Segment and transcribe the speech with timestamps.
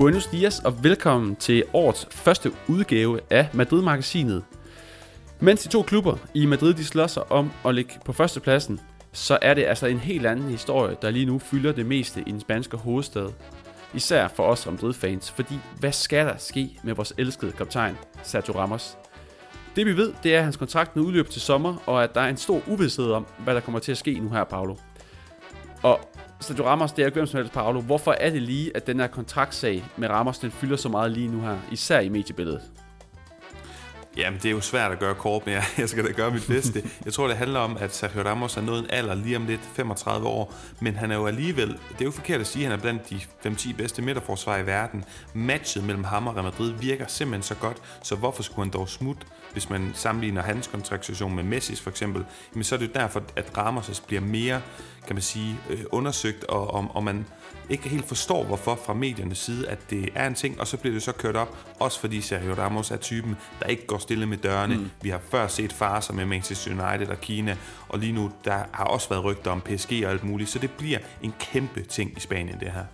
[0.00, 4.44] Buenos dias og velkommen til årets første udgave af Madrid-magasinet.
[5.40, 8.80] Mens de to klubber i Madrid de slår sig om at ligge på førstepladsen,
[9.12, 12.30] så er det altså en helt anden historie, der lige nu fylder det meste i
[12.30, 13.28] den spanske hovedstad.
[13.94, 18.96] Især for os Madrid-fans, fordi hvad skal der ske med vores elskede kaptajn, Sergio Ramos?
[19.76, 22.20] Det vi ved, det er, at hans kontrakt nu udløber til sommer, og at der
[22.20, 24.76] er en stor uvidshed om, hvad der kommer til at ske nu her, Paolo.
[25.82, 26.00] Og
[26.40, 27.80] Sergio Ramos, det er jo hvem som helst, Paolo.
[27.80, 31.28] Hvorfor er det lige, at den her kontraktsag med Ramos, den fylder så meget lige
[31.28, 32.60] nu her, især i mediebilledet?
[34.16, 36.44] Jamen, det er jo svært at gøre kort, men jeg, jeg skal da gøre mit
[36.48, 36.82] bedste.
[37.04, 39.60] Jeg tror, det handler om, at Sergio Ramos er nået en alder lige om lidt,
[39.72, 42.78] 35 år, men han er jo alligevel, det er jo forkert at sige, at han
[42.78, 45.04] er blandt de 5-10 bedste midterforsvar i verden.
[45.34, 48.88] Matchet mellem ham og Real Madrid virker simpelthen så godt, så hvorfor skulle han dog
[48.88, 52.92] smutte, hvis man sammenligner hans kontraktsituation med Messis for eksempel, Men så er det jo
[52.94, 54.60] derfor, at Ramos bliver mere,
[55.06, 57.26] kan man sige, øh, undersøgt, og, og, og man
[57.68, 60.94] ikke helt forstår, hvorfor fra mediernes side, at det er en ting, og så bliver
[60.94, 64.36] det så kørt op, også fordi Sergio Ramos er typen, der ikke går stille med
[64.36, 64.76] dørene.
[64.76, 64.90] Mm.
[65.02, 67.56] Vi har før set farser med Manchester United og Kina,
[67.88, 70.70] og lige nu, der har også været rygter om PSG og alt muligt, så det
[70.70, 72.84] bliver en kæmpe ting i Spanien, det her.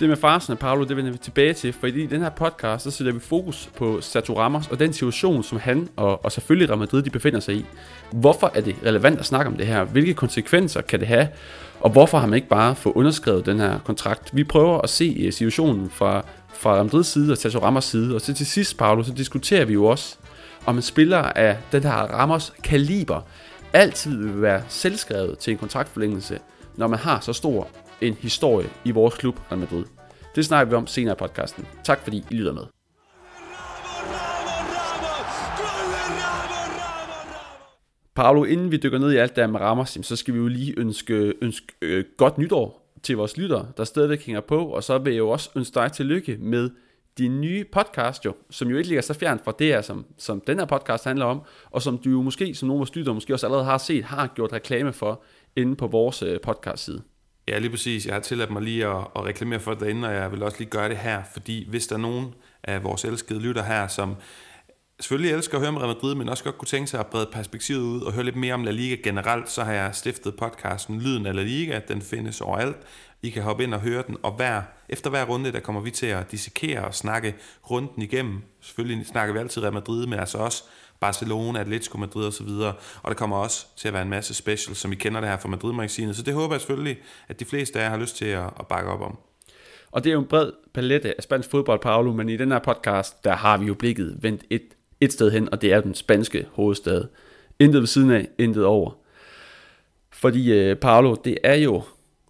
[0.00, 2.84] Det med farsen af Paolo, det vender vi tilbage til, for i den her podcast,
[2.84, 6.68] så sætter vi fokus på Sergio Ramos og den situation, som han og, og selvfølgelig
[6.68, 7.66] Real Madrid, de befinder sig i.
[8.12, 9.84] Hvorfor er det relevant at snakke om det her?
[9.84, 11.28] Hvilke konsekvenser kan det have?
[11.80, 14.30] Og hvorfor har man ikke bare fået underskrevet den her kontrakt?
[14.32, 16.24] Vi prøver at se øh, situationen fra,
[16.54, 19.64] fra Real Madrids side og Sergio Ramos side, og så til sidst, Paolo, så diskuterer
[19.64, 20.16] vi jo også,
[20.66, 23.20] om en spiller af den her Ramos kaliber
[23.72, 26.38] altid vil være selvskrevet til en kontraktforlængelse,
[26.76, 27.68] når man har så stor
[28.00, 29.84] en historie i vores klub Real Madrid.
[30.34, 31.66] Det snakker vi om senere i podcasten.
[31.84, 32.62] Tak fordi I lytter med.
[38.14, 40.74] Paolo, inden vi dykker ned i alt der med Ramos, så skal vi jo lige
[40.76, 45.12] ønske, ønske øh, godt nytår til vores lyttere, der stadigvæk hænger på, og så vil
[45.12, 46.70] jeg jo også ønske dig tillykke med
[47.18, 50.40] din nye podcast, jo, som jo ikke ligger så fjernt fra det her, som, som
[50.40, 53.14] den her podcast handler om, og som du jo måske, som nogle af vores lyttere
[53.14, 55.22] måske også allerede har set, har gjort reklame for
[55.56, 57.02] inde på vores øh, podcast side.
[57.48, 58.06] Ja, lige præcis.
[58.06, 60.58] Jeg har tilladt mig lige at, at reklamere for det derinde, og jeg vil også
[60.58, 64.16] lige gøre det her, fordi hvis der er nogen af vores elskede lytter her, som
[65.00, 67.28] selvfølgelig elsker at høre om Real Madrid, men også godt kunne tænke sig at brede
[67.32, 71.00] perspektivet ud og høre lidt mere om La Liga generelt, så har jeg stiftet podcasten
[71.00, 71.80] Lyden af La Liga.
[71.88, 72.76] Den findes overalt.
[73.22, 75.90] I kan hoppe ind og høre den, og hver, efter hver runde, der kommer vi
[75.90, 77.34] til at dissekere og snakke
[77.70, 78.42] runden igennem.
[78.60, 80.64] Selvfølgelig snakker vi altid Real Madrid, men altså også
[81.00, 82.74] Barcelona, Atletico Madrid og så videre.
[83.02, 85.36] Og der kommer også til at være en masse specials, som I kender det her
[85.36, 86.16] fra Madrid-magasinet.
[86.16, 86.96] Så det håber jeg selvfølgelig,
[87.28, 89.18] at de fleste af jer har lyst til at, at bakke op om.
[89.90, 92.58] Og det er jo en bred palette af spansk fodbold, Paolo, men i den her
[92.58, 94.62] podcast, der har vi jo blikket vendt et,
[95.00, 97.04] et sted hen, og det er den spanske hovedstad.
[97.58, 98.90] Intet ved siden af, intet over.
[100.10, 101.82] Fordi, øh, Paolo, det er jo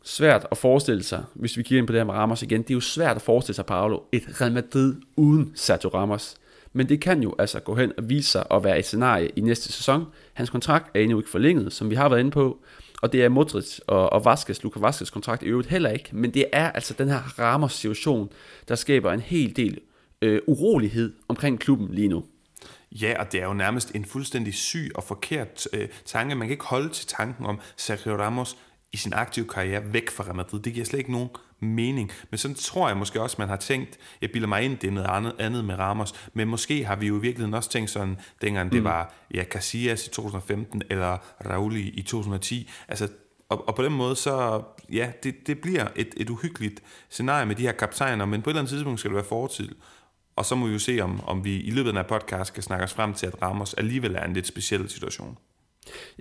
[0.05, 2.71] svært at forestille sig, hvis vi kigger ind på det her med Ramos igen, det
[2.71, 6.37] er jo svært at forestille sig, Paolo, et Real Madrid uden Sergio Ramos.
[6.79, 9.41] Men det kan jo altså gå hen og vise sig at være et scenarie i
[9.41, 10.07] næste sæson.
[10.33, 12.63] Hans kontrakt er endnu ikke forlænget, som vi har været inde på.
[13.03, 16.09] Og det er Modric og, og Vasquez, Luka Vaskes kontrakt i øvrigt heller ikke.
[16.13, 18.31] Men det er altså den her Ramos situation,
[18.69, 19.81] der skaber en hel del
[20.23, 22.25] øh, urolighed omkring klubben lige nu.
[22.93, 26.35] Ja, og det er jo nærmest en fuldstændig syg og forkert øh, tanke.
[26.35, 28.57] Man kan ikke holde til tanken om Sergio Ramos
[28.93, 30.61] i sin aktive karriere væk fra Real Madrid.
[30.61, 31.29] Det giver slet ikke nogen
[31.61, 32.13] mening.
[32.31, 34.93] Men sådan tror jeg måske også, man har tænkt, jeg bilder mig ind, det er
[34.93, 38.17] noget andet, andet med Ramos, men måske har vi jo i virkeligheden også tænkt sådan,
[38.43, 38.71] dengang mm.
[38.71, 42.71] det var ja, Casillas i 2015, eller Raul i 2010.
[42.89, 43.09] Altså,
[43.49, 47.55] og, og på den måde, så ja, det, det bliver et, et uhyggeligt scenarie med
[47.55, 49.75] de her kaptajner, men på et eller andet tidspunkt skal det være fortid.
[50.37, 52.55] Og så må vi jo se, om, om vi i løbet af den her podcast
[52.55, 55.39] kan snakke os frem til, at Ramos alligevel er en lidt speciel situation.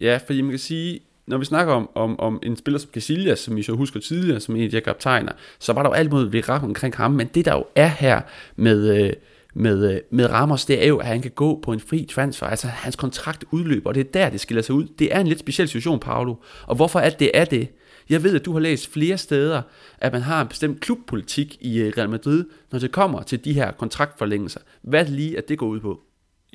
[0.02, 3.40] Ja, fordi man kan sige, når vi snakker om, om, om en spiller som Casillas,
[3.40, 5.94] som I så husker tidligere, som en af de her kaptajner, så var der jo
[5.94, 8.22] alt muligt ved omkring ham, men det der jo er her
[8.56, 9.14] med, øh,
[9.54, 12.48] med, øh, med Ramos, det er jo, at han kan gå på en fri transfer,
[12.48, 14.86] altså hans kontrakt udløber, og det er der, det skiller sig ud.
[15.00, 16.36] Det er en lidt speciel situation, Paolo,
[16.68, 17.68] og hvorfor er det er det?
[18.10, 19.62] Jeg ved, at du har læst flere steder,
[19.98, 23.54] at man har en bestemt klubpolitik i øh, Real Madrid, når det kommer til de
[23.54, 24.60] her kontraktforlængelser.
[24.82, 26.07] Hvad lige, at det går ud på?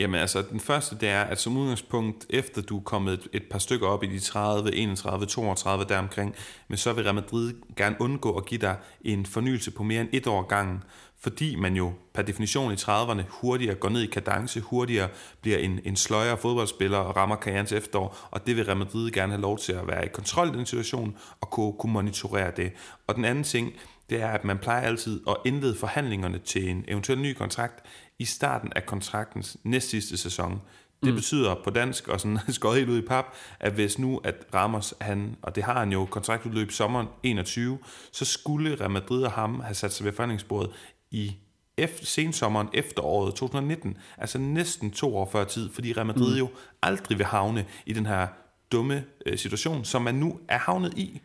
[0.03, 3.43] Jamen altså, den første det er, at som udgangspunkt, efter du er kommet et, et
[3.51, 6.35] par stykker op i de 30, 31, 32 deromkring,
[6.69, 10.09] men så vil Real Madrid gerne undgå at give dig en fornyelse på mere end
[10.13, 10.83] et år gangen,
[11.21, 15.09] fordi man jo per definition i 30'erne hurtigere går ned i kadence, hurtigere
[15.41, 19.33] bliver en, en sløjere fodboldspiller og rammer karrierens efterår, og det vil Real Madrid gerne
[19.33, 22.73] have lov til at være i kontrol i den situation og kunne, kunne monitorere det.
[23.07, 23.73] Og den anden ting,
[24.11, 27.87] det er, at man plejer altid at indlede forhandlingerne til en eventuel ny kontrakt
[28.19, 30.63] i starten af kontraktens næstsidste sæson.
[31.03, 31.15] Det mm.
[31.15, 33.25] betyder på dansk, og sådan skåret helt ud i pap,
[33.61, 37.79] at hvis nu at Ramos, han, og det har han jo kontraktudløb sommeren 21,
[38.13, 40.71] så skulle Real Madrid og ham have sat sig ved forhandlingsbordet
[41.11, 41.37] i
[41.77, 46.39] efter, sensommeren efteråret 2019, altså næsten to år før tid, fordi Real Madrid mm.
[46.39, 46.49] jo
[46.83, 48.27] aldrig vil havne i den her
[48.73, 51.21] dumme øh, situation, som man nu er havnet i.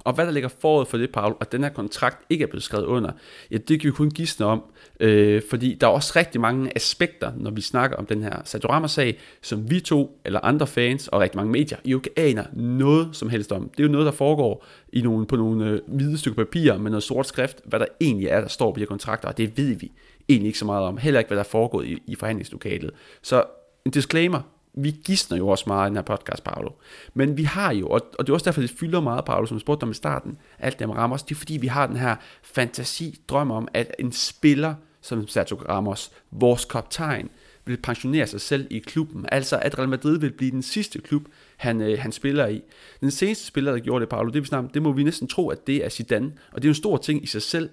[0.00, 2.62] Og hvad der ligger forud for det, Paul, at den her kontrakt ikke er blevet
[2.62, 3.10] skrevet under,
[3.50, 4.62] ja, det kan vi kun gisne om,
[5.00, 9.18] øh, fordi der er også rigtig mange aspekter, når vi snakker om den her Satorama-sag,
[9.42, 13.28] som vi to eller andre fans og rigtig mange medier jo ikke aner noget som
[13.28, 13.68] helst om.
[13.68, 16.90] Det er jo noget, der foregår i nogle, på nogle øh, hvide stykker papir med
[16.90, 19.58] noget sort skrift, hvad der egentlig er, der står på de her kontrakter, og det
[19.58, 19.92] ved vi
[20.28, 20.96] egentlig ikke så meget om.
[20.96, 22.90] Heller ikke, hvad der er foregået i, i forhandlingslokalet.
[23.22, 23.44] Så
[23.84, 24.40] en disclaimer,
[24.76, 26.70] vi gidsner jo også meget i den her podcast, Paolo.
[27.14, 29.54] Men vi har jo, og, og det er også derfor, det fylder meget, Paolo, som
[29.54, 31.96] jeg spurgte om i starten, alt det med Ramos, det er fordi, vi har den
[31.96, 37.30] her fantasi, drøm om, at en spiller som Sergio Ramos, vores kaptajn,
[37.64, 39.26] vil pensionere sig selv i klubben.
[39.32, 41.22] Altså, at Real Madrid vil blive den sidste klub,
[41.56, 42.62] han, øh, han spiller i.
[43.00, 45.48] Den seneste spiller, der gjorde det, Paolo, det, vi snakker, det må vi næsten tro,
[45.48, 46.32] at det er Zidane.
[46.52, 47.70] Og det er jo en stor ting i sig selv.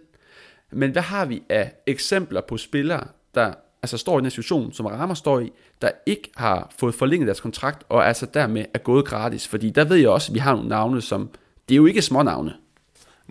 [0.72, 3.54] Men hvad har vi af eksempler på spillere, der
[3.84, 5.52] altså står i en situation, som Ramos står i,
[5.82, 9.48] der ikke har fået forlænget deres kontrakt, og altså dermed er gået gratis.
[9.48, 11.30] Fordi der ved jeg også, at vi har nogle navne, som,
[11.70, 12.54] det er jo ikke små navne.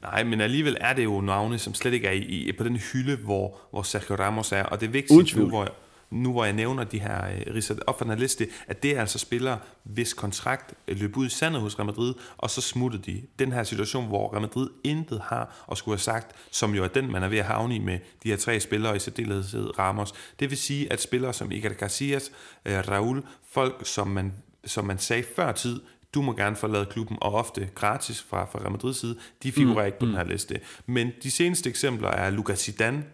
[0.03, 2.77] Nej, men alligevel er det jo navne, som slet ikke er i, i, på den
[2.77, 4.63] hylde, hvor, hvor Sergio Ramos er.
[4.63, 5.69] Og det er vigtigt nu, hvor,
[6.13, 9.01] nu hvor jeg nævner de her øh, ridset op den her liste, at det er
[9.01, 13.03] altså spillere, hvis kontrakt øh, løb ud i sandet hos Real Madrid, og så smuttede
[13.03, 13.23] de.
[13.39, 16.89] Den her situation, hvor Real Madrid intet har og skulle have sagt, som jo er
[16.89, 20.15] den, man er ved at havne i med de her tre spillere, i særdeleshed Ramos.
[20.41, 22.33] Det vil sige, at spillere som Iker Casillas,
[22.65, 24.33] øh, Raul, folk, som man,
[24.65, 25.81] som man sagde før tid,
[26.15, 29.85] du må gerne forlade klubben, og ofte gratis fra, fra Real Madrids side, de figurerer
[29.85, 29.87] mm.
[29.87, 30.11] ikke på mm.
[30.11, 30.61] den her liste.
[30.87, 33.05] Men de seneste eksempler er Lucas Zidane,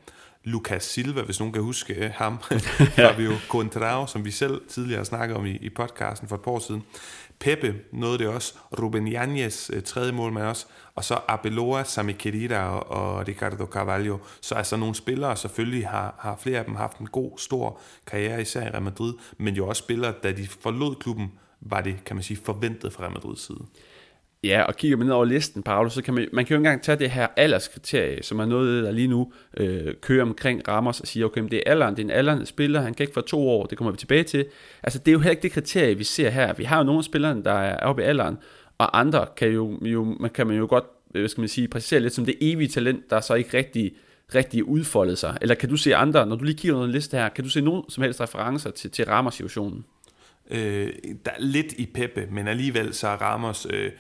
[0.48, 2.38] Lucas Silva, hvis nogen kan huske øh, ham,
[2.96, 6.50] Fabio Contrao, som vi selv tidligere har snakket om i, i podcasten for et par
[6.50, 6.82] år siden.
[7.38, 12.80] Pepe nåede det også, Ruben Yanez, øh, tredje målmand også, og så Abeloa, Sami Khedira
[12.80, 14.18] og, og Ricardo Carvalho.
[14.40, 18.42] Så altså nogle spillere selvfølgelig har, har flere af dem haft en god, stor karriere,
[18.42, 22.16] især i Real Madrid, men jo også spillere, da de forlod klubben, var det, kan
[22.16, 23.60] man sige, forventet fra Real Madrids side.
[24.44, 26.82] Ja, og kigger man ned over listen, Paolo, så kan man, man kan jo engang
[26.82, 31.06] tage det her alderskriterie, som er noget, der lige nu øh, kører omkring Ramos og
[31.06, 33.48] siger, okay, det er alderen, det er en alderen spiller, han kan ikke få to
[33.48, 34.46] år, det kommer vi tilbage til.
[34.82, 36.52] Altså, det er jo heller ikke det kriterie, vi ser her.
[36.52, 38.38] Vi har jo nogle spillere, der er oppe i alderen,
[38.78, 40.84] og andre kan jo, jo man kan man jo godt,
[41.14, 43.92] øh, hvad skal man sige, præcisere lidt som det evige talent, der så ikke rigtig
[44.34, 45.38] rigtig udfoldet sig?
[45.40, 47.50] Eller kan du se andre, når du lige kigger på den liste her, kan du
[47.50, 49.84] se nogen som helst referencer til, til Ramos-situationen?
[50.50, 50.92] Øh,
[51.24, 53.90] der er lidt i Pepe, men alligevel så er Ramos øh,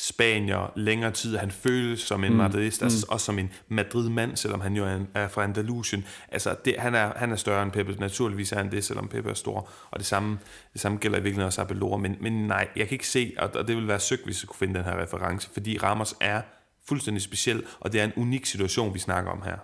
[0.00, 1.36] spanier længere tid.
[1.36, 2.36] Han føles som en mm.
[2.36, 3.12] madridist, altså mm.
[3.12, 6.04] også som en Madrid-mand, selvom han jo er, er fra Andalusien.
[6.28, 7.92] Altså, det, han, er, han er større end Pepe.
[7.92, 9.70] Naturligvis er han det, selvom Pepe er stor.
[9.90, 10.38] Og det samme,
[10.72, 11.96] det samme gælder i virkeligheden også Abelor.
[11.96, 14.48] Men, men nej, jeg kan ikke se, og, og det vil være søgt, hvis jeg
[14.48, 16.42] kunne finde den her reference, fordi Ramos er
[16.88, 19.56] fuldstændig speciel, og det er en unik situation, vi snakker om her.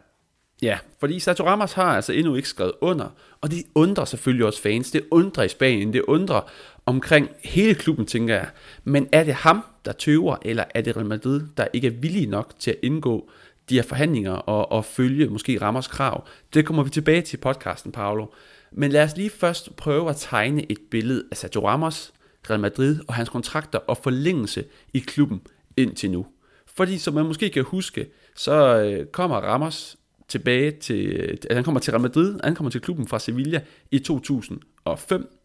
[0.64, 3.08] Ja, fordi Saturamas Ramos har altså endnu ikke skrevet under,
[3.40, 4.90] og det undrer selvfølgelig også fans.
[4.90, 6.50] Det undrer i Spanien, det undrer
[6.86, 8.48] omkring hele klubben, tænker jeg.
[8.84, 12.28] Men er det ham, der tøver, eller er det Real Madrid, der ikke er villig
[12.28, 13.30] nok til at indgå
[13.68, 16.26] de her forhandlinger og, og følge måske Ramos krav?
[16.54, 18.26] Det kommer vi tilbage til i podcasten, Paolo.
[18.72, 22.12] Men lad os lige først prøve at tegne et billede af Sergio Ramos,
[22.50, 25.40] Real Madrid og hans kontrakter og forlængelse i klubben
[25.76, 26.26] indtil nu.
[26.66, 29.96] Fordi som man måske kan huske, så øh, kommer Ramos
[30.28, 33.98] tilbage til, altså han kommer til Real Madrid, han kommer til klubben fra Sevilla i
[33.98, 35.38] 2005.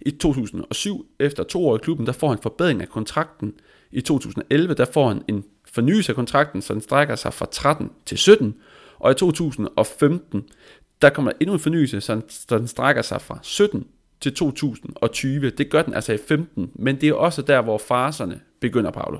[0.00, 3.54] I 2007, efter to år i klubben, der får han forbedring af kontrakten.
[3.92, 7.90] I 2011, der får han en fornyelse af kontrakten, så den strækker sig fra 13
[8.06, 8.54] til 17.
[8.98, 10.44] Og i 2015,
[11.02, 12.20] der kommer endnu en fornyelse, så
[12.50, 13.86] den strækker sig fra 17
[14.20, 15.50] til 2020.
[15.50, 19.18] Det gør den altså i 15, men det er også der, hvor faserne begynder, Paolo.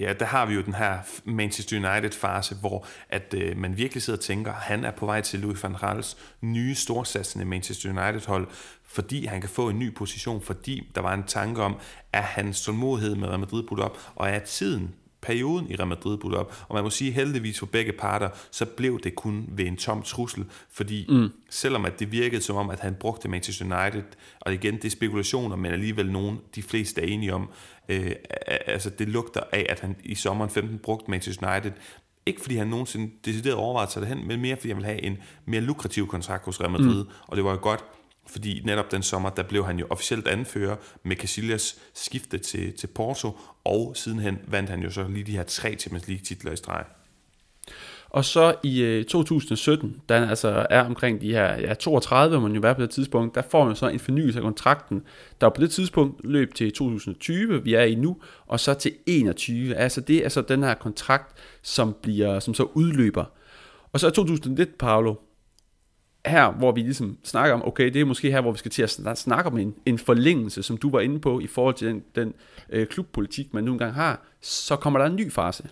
[0.00, 4.16] Ja, der har vi jo den her Manchester United-fase, hvor at øh, man virkelig sidder
[4.16, 8.48] og tænker, han er på vej til Louis van Gaals nye storsatsende Manchester United-hold,
[8.84, 11.76] fordi han kan få en ny position, fordi der var en tanke om,
[12.12, 16.18] at hans tålmodighed med Real Madrid brudt op, og er tiden perioden i Real Madrid
[16.18, 16.64] brudt op.
[16.68, 20.02] Og man må sige heldigvis for begge parter, så blev det kun ved en tom
[20.02, 21.28] trussel, fordi mm.
[21.50, 24.02] selvom at det virkede som om, at han brugte Manchester United,
[24.40, 27.50] og igen, det er spekulationer, men alligevel nogen, de fleste er enige om,
[27.88, 28.12] øh,
[28.66, 31.72] altså det lugter af, at han i sommeren 15 brugte Manchester United,
[32.26, 35.18] ikke fordi han nogensinde decideret overvejede sig derhen, men mere fordi han ville have en
[35.44, 37.10] mere lukrativ kontrakt hos Real Madrid, mm.
[37.26, 37.84] og det var jo godt,
[38.26, 42.86] fordi netop den sommer, der blev han jo officielt anfører med Casillas skifte til, til
[42.86, 46.56] Porto, og sidenhen vandt han jo så lige de her tre Champions League titler i
[46.56, 46.84] streg.
[48.14, 52.46] Og så i øh, 2017, da han altså er omkring de her ja, 32, må
[52.46, 55.02] man jo være på det tidspunkt, der får man så en fornyelse af kontrakten,
[55.40, 58.16] der på det tidspunkt løb til 2020, vi er i nu,
[58.46, 59.74] og så til 21.
[59.74, 63.24] Altså det er så den her kontrakt, som, bliver, som så udløber.
[63.92, 65.14] Og så er 2001, Paolo,
[66.26, 68.82] her, hvor vi ligesom snakker om, okay, det er måske her, hvor vi skal til
[68.82, 72.02] at snakke om en, en forlængelse, som du var inde på, i forhold til den,
[72.14, 72.34] den
[72.70, 75.68] øh, klubpolitik, man nu engang har, så kommer der en ny fase.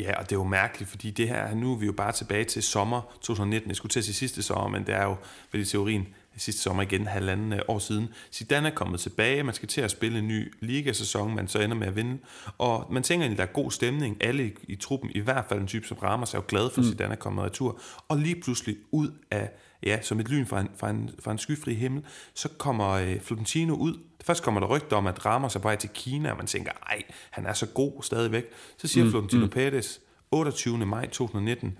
[0.00, 2.44] Ja, og det er jo mærkeligt, fordi det her, nu er vi jo bare tilbage
[2.44, 3.68] til sommer 2019.
[3.68, 5.16] Jeg skulle til at sige sidste sommer, men det er jo
[5.52, 8.08] vel i teorien sidste sommer igen, halvanden øh, år siden.
[8.32, 11.76] Zidane er kommet tilbage, man skal til at spille en ny ligasæson, man så ender
[11.76, 12.18] med at vinde.
[12.58, 14.24] Og man tænker egentlig, der er god stemning.
[14.24, 16.80] Alle i, i truppen, i hvert fald en type som Ramos, er jo glad for,
[16.80, 16.92] at mm.
[16.92, 17.80] Zidane er kommet retur.
[18.08, 19.50] Og lige pludselig ud af,
[19.86, 22.02] ja, som et lyn fra en, fra en, fra en skyfri himmel,
[22.34, 23.98] så kommer øh, Florentino ud.
[24.24, 26.72] Først kommer der rygter om, at Ramos er på vej til Kina, og man tænker,
[26.86, 28.44] ej, han er så god stadigvæk.
[28.76, 29.10] Så siger mm.
[29.10, 29.52] Florentino mm.
[29.56, 30.00] Pérez,
[30.30, 30.86] 28.
[30.86, 31.78] maj 2019,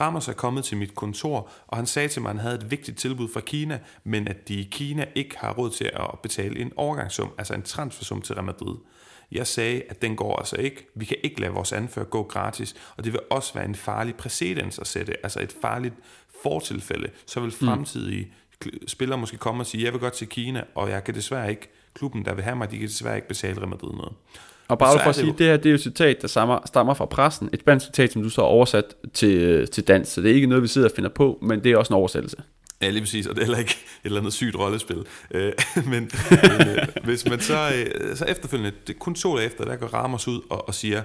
[0.00, 2.70] Ramos er kommet til mit kontor, og han sagde til mig, at han havde et
[2.70, 6.58] vigtigt tilbud fra Kina, men at de i Kina ikke har råd til at betale
[6.58, 8.76] en overgangssum, altså en transfersum til Real Madrid.
[9.32, 10.86] Jeg sagde, at den går altså ikke.
[10.94, 14.14] Vi kan ikke lade vores anfører gå gratis, og det vil også være en farlig
[14.14, 15.94] præcedens at sætte, altså et farligt
[16.42, 17.10] fortilfælde.
[17.26, 17.66] Så vil mm.
[17.66, 18.32] fremtidige
[18.64, 18.88] mm.
[18.88, 21.70] spillere måske komme og sige, jeg vil godt til Kina, og jeg kan desværre ikke,
[21.94, 24.12] klubben der vil have mig, de kan desværre ikke betale Real Madrid noget.
[24.68, 26.94] Og bare for at sige, det her det er jo et citat, der stammer, stammer
[26.94, 27.50] fra pressen.
[27.52, 30.12] Et spansk citat, som du så har oversat til, til dansk.
[30.12, 31.98] Så det er ikke noget, vi sidder og finder på, men det er også en
[31.98, 32.36] oversættelse.
[32.82, 35.06] Ja, lige præcis, og det er heller ikke et eller andet sygt rollespil.
[35.30, 35.52] Øh,
[35.92, 39.76] men øh, hvis man så, øh, så efterfølgende, det er kun to dage efter, der
[39.76, 41.02] går Ramos ud og, og siger,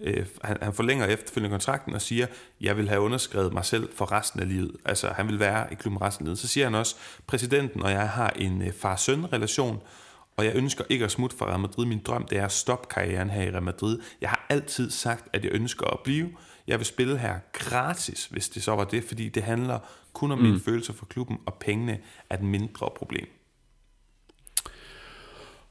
[0.00, 2.26] øh, han, han forlænger efterfølgende kontrakten og siger,
[2.60, 4.76] jeg vil have underskrevet mig selv for resten af livet.
[4.84, 6.38] Altså, han vil være i klubben resten af livet.
[6.38, 9.82] Så siger han også, præsidenten og jeg har en øh, far-søn-relation,
[10.36, 11.86] og jeg ønsker ikke at smutte fra Real Madrid.
[11.86, 13.98] Min drøm det er at stoppe karrieren her i Real Madrid.
[14.20, 16.28] Jeg har altid sagt, at jeg ønsker at blive.
[16.66, 19.78] Jeg vil spille her gratis, hvis det så var det, fordi det handler
[20.14, 20.44] kun om mm.
[20.44, 21.98] mine følelser for klubben, og pengene
[22.30, 23.26] er et mindre problem.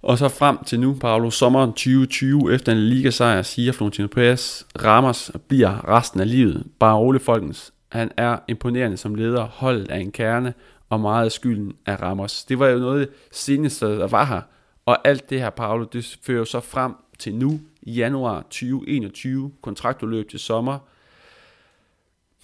[0.02, 5.32] Og så frem til nu, Paolo, sommeren 2020, efter en ligasejr, siger Florentino Perez, Ramos
[5.48, 6.68] bliver resten af livet.
[6.80, 7.74] Bare rolig, folkens.
[7.90, 10.54] Han er imponerende som leder, holdet af en kerne,
[10.90, 12.46] og meget af skylden af Ramos.
[12.46, 14.42] Det var jo noget seneste, der var her.
[14.86, 20.40] Og alt det her, Paolo, det fører så frem til nu, januar 2021, kontraktudløb til
[20.40, 20.80] sommer.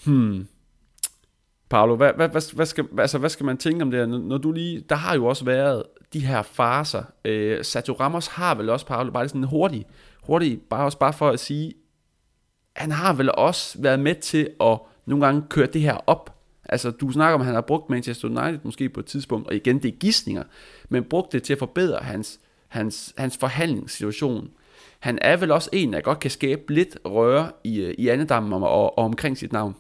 [0.06, 0.48] Hmm.
[1.70, 4.06] Paolo, hvad, hvad, hvad, hvad, skal, altså, hvad skal man tænke om det her?
[4.06, 5.84] Når du lige, der har jo også været
[6.14, 7.04] de her faser.
[7.26, 9.88] Øh, Sergio Ramos har vel også, Paolo, bare sådan hurtigt,
[10.24, 11.74] hurtigt, bare også bare for at sige,
[12.76, 16.36] han har vel også været med til at nogle gange køre det her op.
[16.66, 19.56] Altså, du snakker om, at han har brugt Manchester United måske på et tidspunkt, og
[19.56, 20.44] igen, det er gissninger,
[20.90, 24.50] men brugt det til at forbedre hans, hans, hans forhandlingssituation.
[25.00, 28.54] Han er vel også en, der godt kan skabe lidt røre i, øh, i andedammen
[28.54, 29.76] og, og omkring sit navn.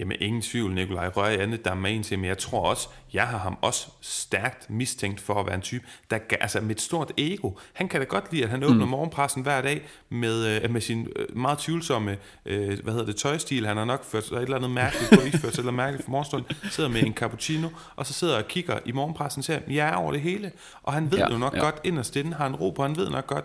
[0.00, 2.88] Jamen ingen tvivl, Nikolaj Røg andet, der er med en til, men jeg tror også,
[3.12, 6.80] jeg har ham også stærkt mistænkt for at være en type, der altså med et
[6.80, 7.50] stort ego.
[7.72, 8.90] Han kan da godt lide, at han åbner mm.
[8.90, 13.66] morgenpressen hver dag med, øh, med sin øh, meget tvivlsomme, øh, hvad hedder det, tøjstil.
[13.66, 16.90] Han har nok ført et eller andet mærkeligt på ført eller mærkeligt for morgenstund, sidder
[16.90, 20.12] med en cappuccino, og så sidder og kigger i morgenpressen og siger, jeg er over
[20.12, 20.52] det hele.
[20.82, 21.60] Og han ved ja, jo nok ja.
[21.60, 23.44] godt, inderst inden har han ro på, han ved nok godt,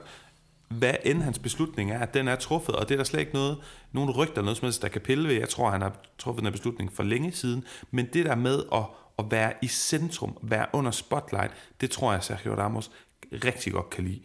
[0.68, 3.34] hvad end hans beslutning er, at den er truffet, og det er der slet ikke
[3.34, 3.58] noget,
[3.92, 5.36] nogen rygter noget som helst, der kan pille ved.
[5.36, 8.64] Jeg tror, han har truffet den her beslutning for længe siden, men det der med
[8.74, 8.84] at,
[9.20, 12.92] at være i centrum, være under spotlight, det tror jeg, Sergio Ramos
[13.32, 14.20] rigtig godt kan lide.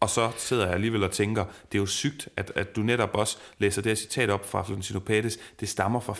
[0.00, 3.10] Og så sidder jeg alligevel og tænker, det er jo sygt, at, at du netop
[3.14, 5.38] også læser det her citat op fra Florentino Pérez.
[5.60, 6.12] Det stammer fra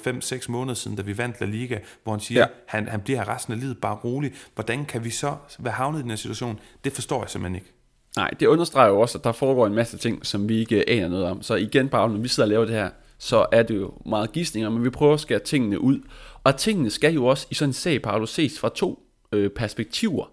[0.42, 2.46] 5-6 måneder siden, da vi vandt La Liga, hvor han siger, ja.
[2.66, 4.34] han, han bliver her resten af livet bare rolig.
[4.54, 6.60] Hvordan kan vi så være havnet i den her situation?
[6.84, 7.75] Det forstår jeg simpelthen ikke.
[8.16, 11.08] Nej, det understreger jo også, at der foregår en masse ting, som vi ikke aner
[11.08, 11.42] noget om.
[11.42, 14.32] Så igen, bare når vi sidder og laver det her, så er det jo meget
[14.32, 15.98] gissninger, men vi prøver at skære tingene ud.
[16.44, 20.30] Og tingene skal jo også i sådan en sag, Paolo, ses fra to øh, perspektiver.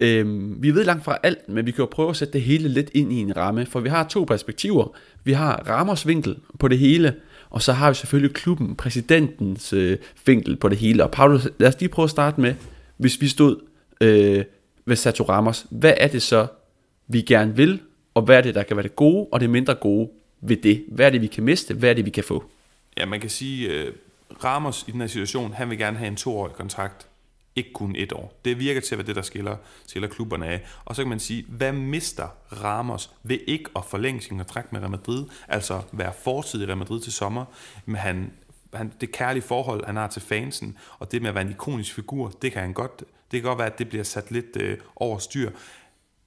[0.00, 2.68] Øhm, vi ved langt fra alt, men vi kan jo prøve at sætte det hele
[2.68, 4.96] lidt ind i en ramme, for vi har to perspektiver.
[5.24, 7.14] Vi har Ramos vinkel på det hele,
[7.50, 11.04] og så har vi selvfølgelig klubben, præsidentens øh, vinkel på det hele.
[11.04, 12.54] Og Paolo, lad os lige prøve at starte med,
[12.96, 13.56] hvis vi stod
[14.00, 14.44] øh,
[14.86, 16.46] ved Sato Ramos, hvad er det så,
[17.08, 17.80] vi gerne vil,
[18.14, 20.10] og hvad er det, der kan være det gode, og det mindre gode
[20.40, 20.84] ved det.
[20.88, 22.44] Hvad er det, vi kan miste, hvad er det, vi kan få?
[22.96, 23.94] Ja, man kan sige, uh,
[24.44, 27.08] Ramos i den her situation, han vil gerne have en toårig kontrakt,
[27.56, 28.40] ikke kun et år.
[28.44, 30.64] Det virker til at være det, der skiller, skiller klubberne af.
[30.84, 32.28] Og så kan man sige, hvad mister
[32.64, 36.76] Ramos ved ikke at forlænge sin kontrakt med Real Madrid, altså være fortid i Real
[36.76, 37.44] Madrid til sommer,
[37.86, 38.32] men han,
[38.74, 41.94] han, det kærlige forhold, han har til fansen, og det med at være en ikonisk
[41.94, 42.98] figur, det kan han godt,
[43.30, 45.50] det kan godt være, at det bliver sat lidt øh, over styr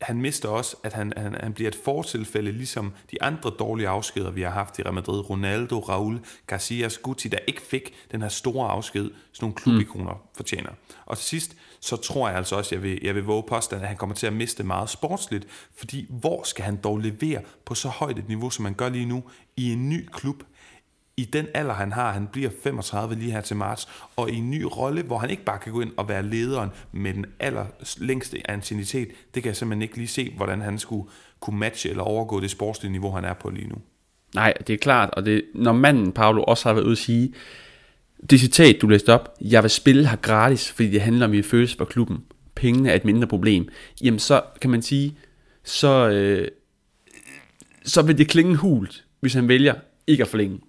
[0.01, 4.31] han mister også, at han, han, han bliver et fortilfælde, ligesom de andre dårlige afskeder,
[4.31, 5.29] vi har haft i Real Madrid.
[5.29, 10.19] Ronaldo, Raul, Casillas, Guti, der ikke fik den her store afsked, sådan nogle klubikoner mm.
[10.35, 10.69] fortjener.
[11.05, 13.87] Og til sidst, så tror jeg altså også, jeg vil, jeg vil våge påstand, at
[13.87, 17.87] han kommer til at miste meget sportsligt, fordi hvor skal han dog levere på så
[17.87, 19.23] højt et niveau, som man gør lige nu,
[19.57, 20.43] i en ny klub,
[21.17, 24.51] i den alder, han har, han bliver 35 lige her til marts, og i en
[24.51, 27.65] ny rolle, hvor han ikke bare kan gå ind og være lederen med den aller
[27.97, 28.37] længste
[29.33, 32.51] det kan jeg simpelthen ikke lige se, hvordan han skulle kunne matche eller overgå det
[32.51, 33.75] sportslige niveau, han er på lige nu.
[34.35, 37.33] Nej, det er klart, og det, når manden, Paolo, også har været ude at sige,
[38.29, 41.43] det citat, du læste op, jeg vil spille her gratis, fordi det handler om min
[41.43, 42.23] følelse for klubben.
[42.55, 43.69] Pengene er et mindre problem.
[44.01, 45.17] Jamen så kan man sige,
[45.63, 46.47] så, øh,
[47.85, 49.73] så vil det klinge hult, hvis han vælger
[50.07, 50.59] ikke at forlænge.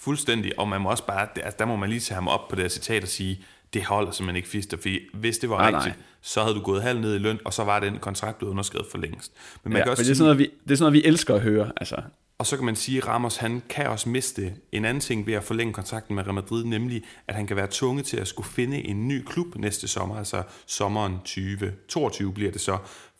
[0.00, 2.56] Fuldstændig, og man må også bare, altså, der må man lige tage ham op på
[2.56, 5.96] det citat og sige, det holder simpelthen ikke fister, fordi hvis det var nej, rigtigt,
[5.96, 6.04] nej.
[6.20, 8.86] så havde du gået halv ned i løn, og så var den kontrakt blevet underskrevet
[8.90, 9.32] for længst.
[9.64, 11.08] Men man ja, kan også det, er sådan noget, vi, det er sådan noget, vi
[11.08, 11.72] elsker at høre.
[11.76, 12.02] Altså.
[12.38, 15.34] Og så kan man sige, at Ramos han kan også miste en anden ting ved
[15.34, 18.48] at forlænge kontrakten med Real Madrid, nemlig at han kan være tvunget til at skulle
[18.48, 22.78] finde en ny klub næste sommer, altså sommeren 2022 bliver det så.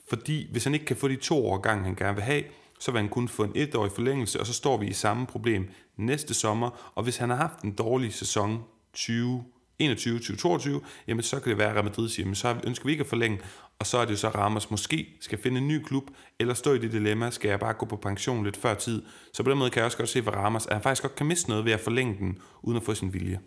[0.08, 2.42] Fordi hvis han ikke kan få de to år gang, han gerne vil have,
[2.78, 5.68] så vil han kun få en etårig forlængelse, og så står vi i samme problem
[6.06, 6.92] næste sommer.
[6.94, 9.44] Og hvis han har haft en dårlig sæson 20
[9.82, 13.02] 21-2022, jamen så kan det være, at Real Madrid siger, jamen så ønsker vi ikke
[13.02, 13.40] at forlænge,
[13.78, 16.04] og så er det jo så Ramos måske skal finde en ny klub,
[16.38, 19.02] eller stå i det dilemma, skal jeg bare gå på pension lidt før tid.
[19.32, 21.14] Så på den måde kan jeg også godt se for Ramos, at han faktisk godt
[21.14, 23.40] kan miste noget ved at forlænge den, uden at få sin vilje.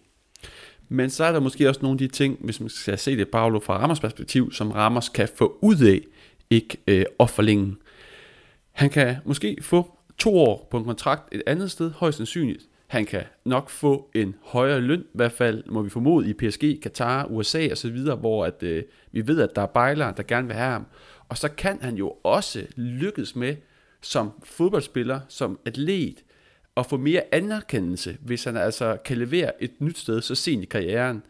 [0.90, 3.30] Men så er der måske også nogle af de ting, hvis man skal se det
[3.32, 6.02] Paolo fra Ramos perspektiv, som Ramos kan få ud af
[6.50, 7.76] ikke øh, at forlænge.
[8.72, 12.64] Han kan måske få to år på en kontrakt et andet sted, højst sandsynligt.
[12.88, 16.82] Han kan nok få en højere løn, i hvert fald må vi formode i PSG,
[16.82, 20.24] Katar, USA og så videre, hvor at, øh, vi ved, at der er bejlere, der
[20.24, 20.86] gerne vil have ham.
[21.30, 23.56] Og så kan han jo også lykkes med
[24.02, 26.24] som fodboldspiller, som atlet,
[26.78, 30.66] at få mere anerkendelse, hvis han altså kan levere et nyt sted så sent i
[30.66, 31.24] karrieren.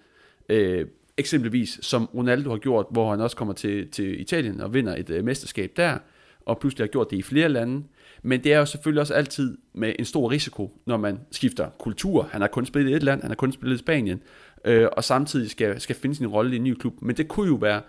[0.50, 0.88] Øh,
[1.18, 5.10] eksempelvis som Ronaldo har gjort, hvor han også kommer til, til Italien og vinder et
[5.10, 5.98] øh, mesterskab der,
[6.46, 7.84] og pludselig har gjort det i flere lande.
[8.24, 12.30] Men det er jo selvfølgelig også altid med en stor risiko, når man skifter kultur.
[12.32, 14.22] Han har kun spillet i et land, han har kun spillet i Spanien,
[14.66, 17.02] øh, og samtidig skal, skal finde sin rolle i en ny klub.
[17.02, 17.82] Men det kunne jo være,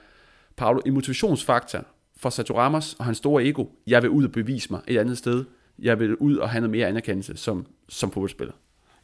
[0.56, 1.84] Paolo, en motivationsfaktor
[2.16, 3.66] for Sergio Ramos og hans store ego.
[3.86, 5.44] Jeg vil ud og bevise mig et andet sted.
[5.78, 8.54] Jeg vil ud og have noget mere anerkendelse som, som fodboldspiller.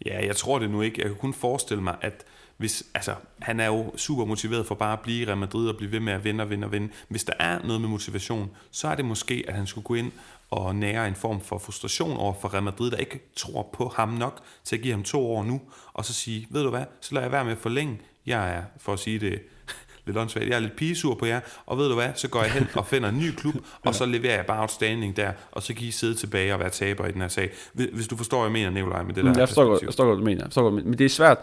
[0.07, 1.01] Ja, jeg tror det nu ikke.
[1.01, 2.25] Jeg kan kun forestille mig, at
[2.57, 5.77] hvis, altså, han er jo super motiveret for bare at blive i Real Madrid og
[5.77, 6.89] blive ved med at vinde og vinde og vinde.
[7.09, 10.13] Hvis der er noget med motivation, så er det måske, at han skulle gå ind
[10.51, 14.09] og nære en form for frustration over for Real Madrid, der ikke tror på ham
[14.09, 15.61] nok til at give ham to år nu,
[15.93, 18.01] og så sige, ved du hvad, så lader jeg være med at forlænge.
[18.27, 19.43] Jeg er, for at sige det
[20.07, 22.53] lidt åndssvagt, jeg er lidt pigesur på jer, og ved du hvad, så går jeg
[22.53, 23.55] hen og finder en ny klub,
[23.87, 26.71] og så leverer jeg bare outstanding der, og så kan I sidde tilbage og være
[26.71, 27.51] taber i den her sag.
[27.73, 30.05] Hvis du forstår, hvad jeg mener, Nikolaj, med det der Jeg forstår godt, jeg forstår
[30.05, 30.43] godt, du mener.
[30.43, 31.39] Jeg forstår godt, men det er svært.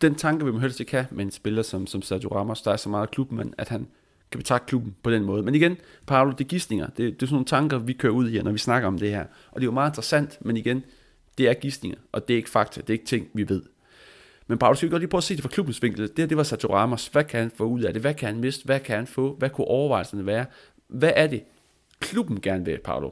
[0.00, 2.72] Den tanke vil man helst ikke have med en spiller som, som Sergio Ramos, der
[2.72, 3.86] er så meget klubben, men at han
[4.30, 5.42] kan betragte klubben på den måde.
[5.42, 6.86] Men igen, Paolo, det er gissninger.
[6.86, 9.10] Det, det er sådan nogle tanker, vi kører ud i, når vi snakker om det
[9.10, 9.24] her.
[9.50, 10.84] Og det er jo meget interessant, men igen,
[11.38, 13.62] det er gissninger, og det er ikke fakta, det er ikke ting, vi ved.
[14.46, 16.02] Men Paolo, skal vi godt lige prøve at se det fra klubbens vinkel.
[16.02, 17.06] Det her, det var Sergio Ramos.
[17.06, 18.02] Hvad kan han få ud af det?
[18.02, 18.64] Hvad kan han miste?
[18.64, 19.36] Hvad kan han få?
[19.38, 20.46] Hvad kunne overvejelserne være?
[20.88, 21.42] Hvad er det,
[22.00, 23.10] klubben gerne vil, Paolo?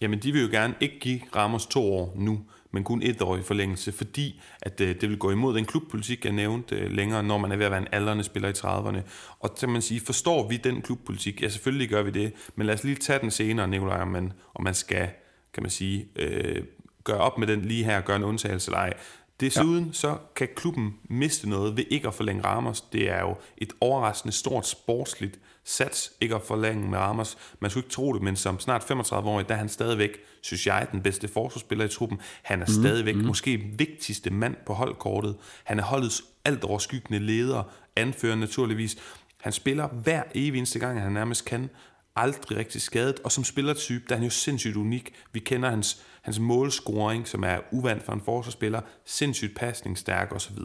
[0.00, 2.40] Jamen, de vil jo gerne ikke give Ramos to år nu
[2.76, 6.24] men kun et år i forlængelse, fordi at øh, det vil gå imod den klubpolitik,
[6.24, 9.00] jeg nævnte øh, længere, når man er ved at være en aldrende spiller i 30'erne.
[9.40, 11.42] Og så man sige, forstår vi den klubpolitik?
[11.42, 14.32] Ja, selvfølgelig gør vi det, men lad os lige tage den senere, Nikolaj, om man,
[14.54, 15.08] om man skal,
[15.54, 16.62] kan man sige, øh,
[17.04, 18.92] gøre op med den lige her, gøre en undtagelse eller ej.
[19.40, 19.92] Desuden ja.
[19.92, 22.80] så kan klubben miste noget ved ikke at forlænge Ramos.
[22.80, 27.38] Det er jo et overraskende stort sportsligt sats ikke at forlænge med Ramos.
[27.60, 30.86] Man skulle ikke tro det, men som snart 35-årig, der er han stadigvæk, synes jeg,
[30.92, 32.20] den bedste forsvarsspiller i truppen.
[32.42, 33.24] Han er mm, stadigvæk mm.
[33.24, 35.36] måske vigtigste mand på holdkortet.
[35.64, 37.62] Han er holdets alt overskyggende leder,
[37.96, 38.96] anfører naturligvis.
[39.40, 41.70] Han spiller hver evig eneste gang, han nærmest kan.
[42.16, 45.14] Aldrig rigtig skadet, og som spillertype, der er han jo sindssygt unik.
[45.32, 50.58] Vi kender hans, hans målscoring, som er uvandt for en forsvarsspiller, sindssygt pasningsstærk osv.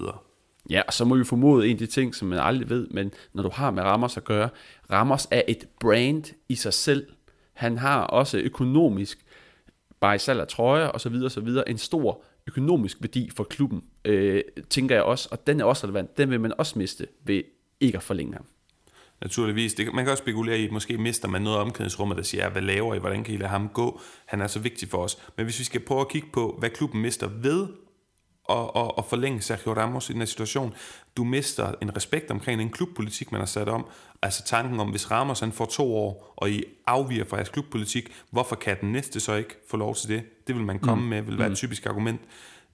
[0.70, 3.12] Ja, og så må vi formode en af de ting, som man aldrig ved, men
[3.34, 4.50] når du har med Ramos at gøre,
[4.92, 7.08] Ramos er et brand i sig selv.
[7.54, 9.26] Han har også økonomisk,
[10.00, 13.30] bare i salg af trøjer og så videre, og så videre, en stor økonomisk værdi
[13.36, 16.18] for klubben, øh, tænker jeg også, og den er også relevant.
[16.18, 17.44] Den vil man også miste ved
[17.80, 18.46] ikke at forlænge ham.
[19.22, 19.74] Naturligvis.
[19.74, 22.50] Det, man kan også spekulere i, at måske mister man noget af omklædningsrummet, der siger,
[22.50, 24.02] hvad laver I, hvordan kan I lade ham gå?
[24.26, 25.18] Han er så vigtig for os.
[25.38, 27.68] Men hvis vi skal prøve at kigge på, hvad klubben mister ved
[28.50, 30.74] at, at, at forlænge Sergio Ramos i den her situation.
[31.18, 33.86] Du mister en respekt omkring en klubpolitik, man har sat om.
[34.22, 38.10] Altså tanken om, hvis Ramos han får to år, og I afviger fra jeres klubpolitik,
[38.32, 40.24] hvorfor kan den næste så ikke få lov til det?
[40.48, 41.10] Det vil man komme mm.
[41.10, 41.56] med, vil være et mm.
[41.56, 42.22] typisk argument.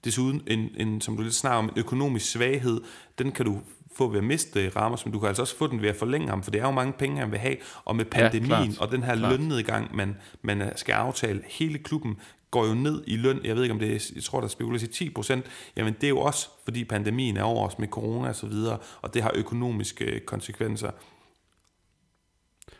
[0.04, 2.80] Desuden, en, en, som du lidt snakker om, en økonomisk svaghed,
[3.18, 3.60] den kan du
[3.98, 6.28] få ved at miste Ramos, men du kan altså også få den ved at forlænge
[6.28, 8.90] ham, for det er jo mange penge, han vil have, og med pandemien ja, og
[8.90, 9.32] den her klart.
[9.32, 12.16] lønnedgang, man, man skal aftale, hele klubben
[12.50, 13.40] går jo ned i løn.
[13.44, 15.46] Jeg ved ikke, om det er, jeg tror, der spekuleres i 10 procent.
[15.76, 18.78] Jamen, det er jo også, fordi pandemien er over os med corona og så videre,
[19.02, 20.90] og det har økonomiske konsekvenser.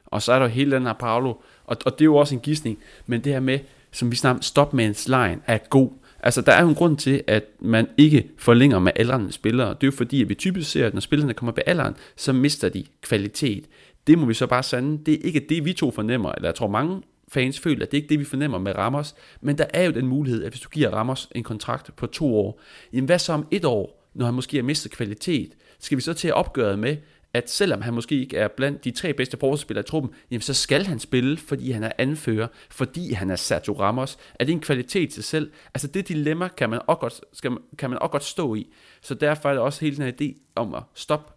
[0.06, 2.40] Og så er der hele den her Paolo, og, og det er jo også en
[2.40, 3.58] gissning, men det her med,
[3.92, 5.90] som vi snakker stopmans line, er god.
[6.22, 9.68] Altså, der er jo en grund til, at man ikke forlænger med aldrende spillere.
[9.68, 12.32] Det er jo fordi, at vi typisk ser, at når spillerne kommer på alderen, så
[12.32, 13.64] mister de kvalitet.
[14.06, 15.04] Det må vi så bare sande.
[15.06, 17.98] Det er ikke det, vi to fornemmer, eller jeg tror mange fans føler, at det
[17.98, 19.14] er ikke det, vi fornemmer med Ramos.
[19.40, 22.36] Men der er jo den mulighed, at hvis du giver Ramos en kontrakt på to
[22.36, 22.60] år,
[22.92, 25.52] jamen hvad så om et år, når han måske har mistet kvalitet?
[25.80, 26.96] Skal vi så til at opgøre med,
[27.34, 30.54] at selvom han måske ikke er blandt de tre bedste forsvarsspillere i truppen, jamen så
[30.54, 34.18] skal han spille, fordi han er anfører, fordi han er Sergio Ramos.
[34.40, 35.52] Er det en kvalitet til selv?
[35.74, 38.66] Altså det dilemma kan man også godt, skal kan man også godt stå i.
[39.00, 41.32] Så derfor er det også hele den her idé om at stoppe,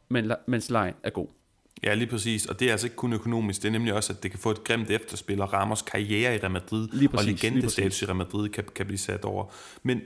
[0.47, 1.27] mens lejen er god.
[1.83, 2.45] Ja, lige præcis.
[2.45, 4.51] Og det er altså ikke kun økonomisk, det er nemlig også, at det kan få
[4.51, 8.15] et grimt efterspil, og Ramos karriere i Real Madrid, lige præcis, og legendestatus i Real
[8.15, 9.45] Madrid kan, kan blive sat over.
[9.83, 10.01] Men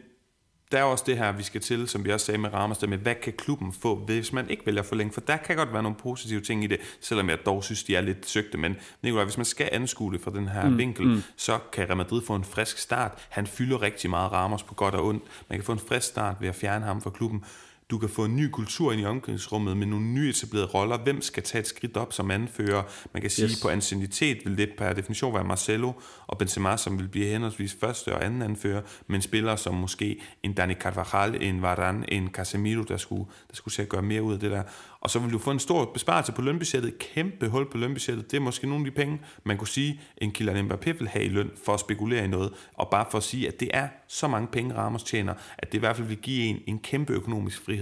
[0.71, 2.87] der er også det her, vi skal til, som vi også sagde med Ramos, der
[2.87, 5.13] med, hvad kan klubben få, hvis man ikke vælger for længe?
[5.13, 7.95] For der kan godt være nogle positive ting i det, selvom jeg dog synes, de
[7.95, 8.57] er lidt søgte.
[8.57, 11.23] Men Nicolai, hvis man skal anskue det fra den her mm, vinkel, mm.
[11.35, 13.11] så kan Real Madrid få en frisk start.
[13.29, 15.23] Han fylder rigtig meget Ramos på godt og ondt.
[15.49, 17.43] Man kan få en frisk start ved at fjerne ham fra klubben.
[17.89, 20.97] Du kan få en ny kultur ind i omklædningsrummet med nogle nye etablerede roller.
[20.97, 22.83] Hvem skal tage et skridt op som anfører?
[23.13, 23.61] Man kan sige, yes.
[23.61, 25.91] på ancienitet vil det per definition være Marcelo
[26.27, 30.53] og Benzema, som vil blive henholdsvis første og anden anfører, men spillere som måske en
[30.53, 34.33] Dani Carvajal, en Varane, en Casemiro, der skulle, der skulle se at gøre mere ud
[34.33, 34.63] af det der.
[34.99, 38.31] Og så vil du få en stor besparelse på lønbudgettet, kæmpe hul på lønbudgettet.
[38.31, 41.25] Det er måske nogle af de penge, man kunne sige, en Kylian Mbappé vil have
[41.25, 43.87] i løn for at spekulere i noget, og bare for at sige, at det er
[44.07, 47.13] så mange penge, Ramos tjener, at det i hvert fald vil give en en kæmpe
[47.13, 47.74] økonomisk frihed.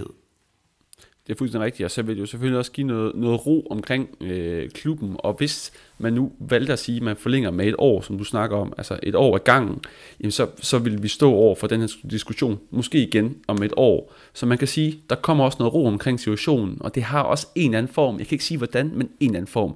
[1.26, 3.66] Det er fuldstændig rigtigt, og så vil det jo selvfølgelig også give noget, noget ro
[3.70, 7.74] omkring øh, klubben, og hvis man nu valgte at sige, at man forlænger med et
[7.78, 9.80] år, som du snakker om, altså et år ad gangen,
[10.20, 13.72] jamen så, så vil vi stå over for den her diskussion, måske igen om et
[13.76, 14.12] år.
[14.32, 17.46] Så man kan sige, der kommer også noget ro omkring situationen, og det har også
[17.54, 19.74] en eller anden form, jeg kan ikke sige hvordan, men en eller anden form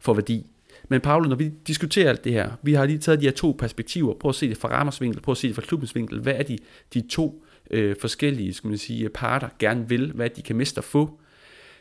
[0.00, 0.46] for værdi.
[0.88, 3.56] Men Paolo, når vi diskuterer alt det her, vi har lige taget de her to
[3.58, 6.20] perspektiver, prøv at se det fra Ramers vinkel, prøv at se det fra klubbens vinkel,
[6.20, 6.58] hvad er de,
[6.94, 10.84] de to øh, forskellige skal man sige, parter gerne vil, hvad de kan miste og
[10.84, 11.20] få,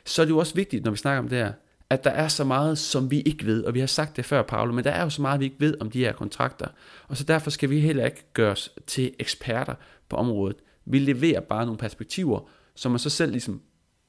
[0.06, 1.54] så er det jo også vigtigt, når vi snakker om det her,
[1.89, 4.41] at der er så meget, som vi ikke ved, og vi har sagt det før,
[4.41, 6.67] Paolo, men der er jo så meget, vi ikke ved om de her kontrakter,
[7.08, 9.76] og så derfor skal vi heller ikke gøre os til eksperter
[10.10, 10.58] på området.
[10.86, 13.62] Vi leverer bare nogle perspektiver, som man så selv ligesom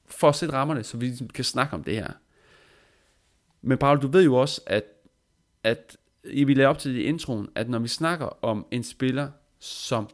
[0.06, 2.12] får set rammerne, så vi ligesom kan snakke om det her.
[3.62, 4.84] Men Paolo, du ved jo også, at,
[5.64, 9.30] at I vil op til det i introen, at når vi snakker om en spiller,
[9.60, 10.08] som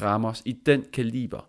[0.00, 1.48] Ramos i den kaliber,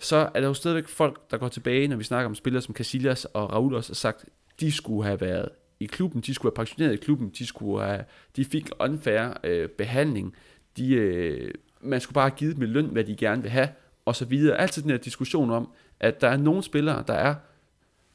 [0.00, 2.74] så er der jo stadigvæk folk, der går tilbage, når vi snakker om spillere som
[2.74, 4.24] Casillas og Raul også, og sagt,
[4.60, 5.48] de skulle have været
[5.80, 8.04] i klubben, de skulle have pensioneret i klubben, de, skulle have,
[8.36, 10.34] de fik unfair øh, behandling,
[10.76, 13.68] de, øh, man skulle bare have givet dem løn, hvad de gerne vil have,
[14.04, 14.58] og så videre.
[14.58, 17.34] Altid den her diskussion om, at der er nogle spillere, der er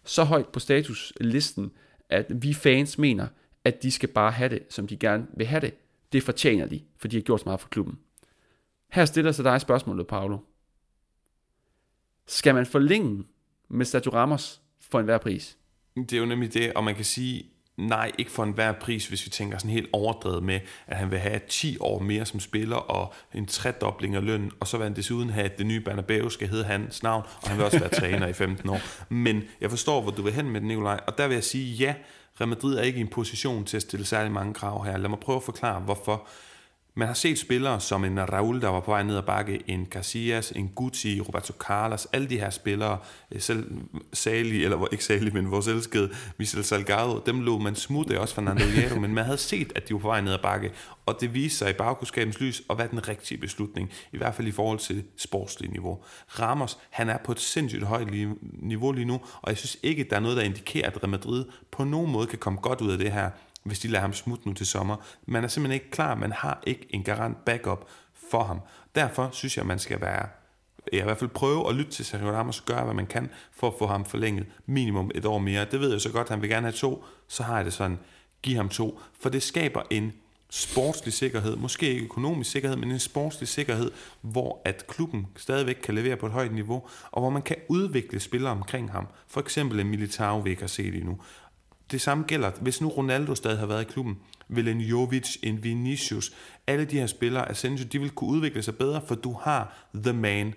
[0.03, 1.71] så højt på statuslisten,
[2.09, 3.27] at vi fans mener,
[3.63, 5.73] at de skal bare have det, som de gerne vil have det.
[6.13, 7.99] Det fortjener de, for de har gjort så meget for klubben.
[8.91, 10.37] Her stiller sig dig spørgsmålet, Paolo.
[12.27, 13.23] Skal man forlænge
[13.69, 15.57] med Sergio Ramos for enhver pris?
[15.95, 17.45] Det er jo nemlig det, og man kan sige,
[17.77, 21.19] nej, ikke for enhver pris, hvis vi tænker sådan helt overdrevet med, at han vil
[21.19, 24.95] have 10 år mere som spiller, og en tredobling af løn, og så vil han
[24.95, 27.89] desuden have, at det nye Bernabeu skal hedde hans navn, og han vil også være
[28.01, 28.79] træner i 15 år.
[29.09, 31.75] Men jeg forstår, hvor du vil hen med det, Nikolaj, og der vil jeg sige,
[31.75, 31.95] ja,
[32.39, 34.97] Real Madrid er ikke i en position til at stille særlig mange krav her.
[34.97, 36.27] Lad mig prøve at forklare, hvorfor.
[36.97, 39.85] Man har set spillere som en Raul, der var på vej ned ad bakke, en
[39.85, 42.97] Casillas, en Gucci, Roberto Carlos, alle de her spillere,
[43.31, 43.71] eh, selv
[44.13, 48.65] Sali, eller ikke Sali, men vores elskede Michel Salgado, dem lå man smutte også Fernando
[48.65, 50.71] Hierro, men man havde set, at de var på vej ned ad bakke,
[51.05, 54.47] og det viste sig i bagkudskabens lys at være den rigtige beslutning, i hvert fald
[54.47, 55.99] i forhold til sportslige niveau.
[56.39, 58.07] Ramos, han er på et sindssygt højt
[58.41, 61.45] niveau lige nu, og jeg synes ikke, der er noget, der indikerer, at Real Madrid
[61.71, 63.29] på nogen måde kan komme godt ud af det her
[63.65, 64.95] hvis de lader ham smutte nu til sommer.
[65.25, 67.87] Man er simpelthen ikke klar, man har ikke en garant backup
[68.31, 68.59] for ham.
[68.95, 70.27] Derfor synes jeg, man skal være
[70.93, 73.67] i hvert fald prøve at lytte til Sergio Ramos og gøre, hvad man kan for
[73.67, 75.65] at få ham forlænget minimum et år mere.
[75.71, 77.99] Det ved jeg så godt, han vil gerne have to, så har jeg det sådan,
[78.41, 80.13] giv ham to, for det skaber en
[80.49, 85.95] sportslig sikkerhed, måske ikke økonomisk sikkerhed, men en sportslig sikkerhed, hvor at klubben stadigvæk kan
[85.95, 89.07] levere på et højt niveau, og hvor man kan udvikle spillere omkring ham.
[89.27, 91.19] For eksempel en Militao, vi ikke har set endnu
[91.91, 95.63] det samme gælder, hvis nu Ronaldo stadig har været i klubben, vil en Jovic, en
[95.63, 96.33] Vinicius,
[96.67, 100.13] alle de her spillere, Asensio, de vil kunne udvikle sig bedre, for du har the
[100.13, 100.53] man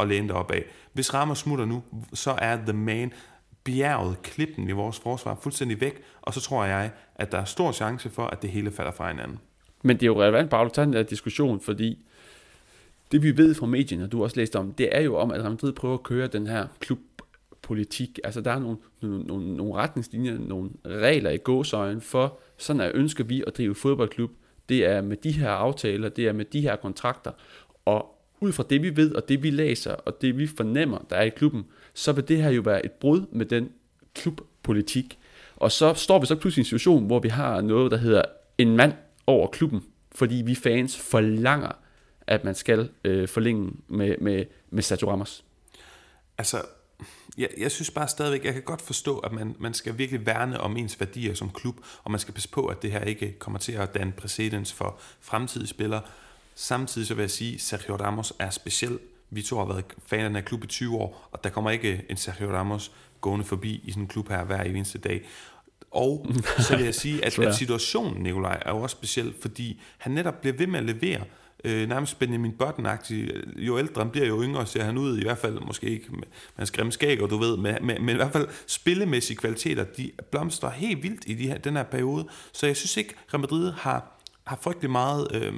[0.00, 0.64] at læne dig op af.
[0.92, 1.82] Hvis Ramos smutter nu,
[2.14, 3.12] så er the man
[3.64, 7.72] bjerget, klippen i vores forsvar fuldstændig væk, og så tror jeg, at der er stor
[7.72, 9.38] chance for, at det hele falder fra hinanden.
[9.82, 12.04] Men det er jo relevant bare at tage den der diskussion, fordi
[13.12, 15.30] det vi ved fra medierne, og du har også læst om, det er jo om,
[15.30, 16.98] at Real Madrid prøver at køre den her klub
[17.68, 18.18] politik.
[18.24, 22.92] Altså der er nogle, nogle, nogle, nogle retningslinjer, nogle regler i gåsøjen for, sådan at
[22.94, 24.30] ønsker vi at drive fodboldklub.
[24.68, 27.32] Det er med de her aftaler, det er med de her kontrakter.
[27.84, 31.16] Og ud fra det vi ved, og det vi læser, og det vi fornemmer, der
[31.16, 33.70] er i klubben, så vil det her jo være et brud med den
[34.14, 35.18] klubpolitik.
[35.56, 38.22] Og så står vi så pludselig i en situation, hvor vi har noget, der hedder
[38.58, 38.92] en mand
[39.26, 41.72] over klubben, fordi vi fans forlanger,
[42.26, 45.44] at man skal øh, forlænge med, med, med Sergio Ramos.
[46.38, 46.56] Altså,
[47.38, 50.60] jeg, jeg synes bare stadigvæk, jeg kan godt forstå, at man, man skal virkelig værne
[50.60, 53.58] om ens værdier som klub, og man skal passe på, at det her ikke kommer
[53.58, 56.02] til at danne præcedens for fremtidige spillere.
[56.54, 58.98] Samtidig så vil jeg sige, at Sergio Ramos er speciel.
[59.30, 62.16] Vi to har været fan af klub i 20 år, og der kommer ikke en
[62.16, 65.28] Sergio Ramos gående forbi i sådan en klub her hver eneste dag.
[65.90, 66.26] Og
[66.58, 70.40] så vil jeg sige, at, at situationen, Nikolaj, er jo også speciel, fordi han netop
[70.40, 71.24] bliver ved med at levere
[71.64, 72.86] øh, nærmest Benjamin button
[73.56, 76.22] Jo ældre han bliver, jo yngre ser han ud, i hvert fald måske ikke med,
[76.56, 80.10] med grimme skæg, og du ved, med, med, men i hvert fald spillemæssige kvaliteter, de
[80.30, 82.28] blomstrer helt vildt i de her, den her periode.
[82.52, 84.14] Så jeg synes ikke, Real Madrid har
[84.48, 85.54] har frygtelig meget øh,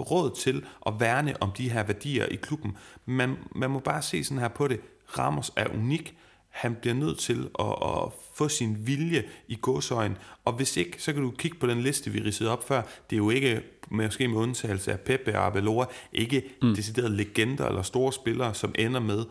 [0.00, 2.76] råd til at værne om de her værdier i klubben.
[3.06, 4.80] Man, man må bare se sådan her på det.
[5.18, 6.16] Ramos er unik
[6.54, 10.16] han bliver nødt til at, at få sin vilje i godsøjen.
[10.44, 12.82] Og hvis ikke, så kan du kigge på den liste, vi ridsede op før.
[13.10, 16.74] Det er jo ikke, måske med undtagelse af Pepe og Abelora, ikke mm.
[16.74, 19.24] deciderede legender eller store spillere, som ender med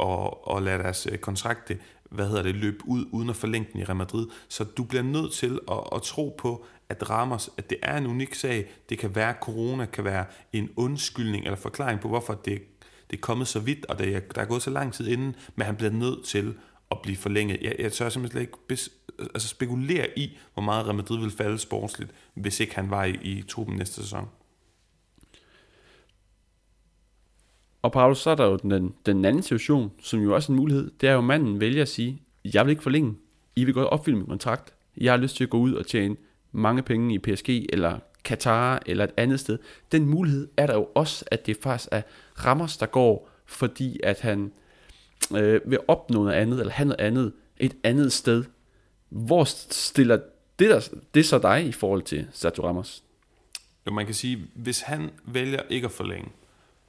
[0.00, 1.72] at, at lade deres øh, kontrakt
[2.10, 4.26] hvad hedder det, løbe ud, uden at forlænge den i Real Madrid.
[4.48, 8.06] Så du bliver nødt til at, at tro på, at Ramos, at det er en
[8.06, 8.66] unik sag.
[8.88, 12.62] Det kan være, at corona kan være en undskyldning eller forklaring på, hvorfor det
[13.10, 15.36] det er kommet så vidt, og det er, der er gået så lang tid inden,
[15.56, 16.54] men han bliver nødt til
[16.90, 17.62] at blive forlænget.
[17.62, 21.58] Jeg, jeg tør simpelthen ikke bes, altså spekulere i, hvor meget Real Madrid vil falde
[21.58, 24.28] sportsligt, hvis ikke han var i, i truppen næste sæson.
[27.82, 30.60] Og Paul, så er der jo den, den anden situation, som jo også er en
[30.60, 30.90] mulighed.
[31.00, 32.22] Det er jo, at manden vælger at sige,
[32.54, 33.14] jeg vil ikke forlænge.
[33.56, 34.74] I vil godt opfylde min kontrakt.
[34.96, 36.16] Jeg har lyst til at gå ud og tjene
[36.52, 39.58] mange penge i PSG, eller Katar, eller et andet sted.
[39.92, 42.02] Den mulighed er der jo også, at det faktisk er
[42.44, 44.52] Ramos, der går, fordi at han
[45.36, 48.44] øh, vil opnå noget andet, eller have noget andet, et andet sted.
[49.08, 50.18] Hvor stiller
[50.58, 53.02] det, der, det så dig i forhold til Sergio Ramos?
[53.86, 56.28] Jo, man kan sige, hvis han vælger ikke at forlænge,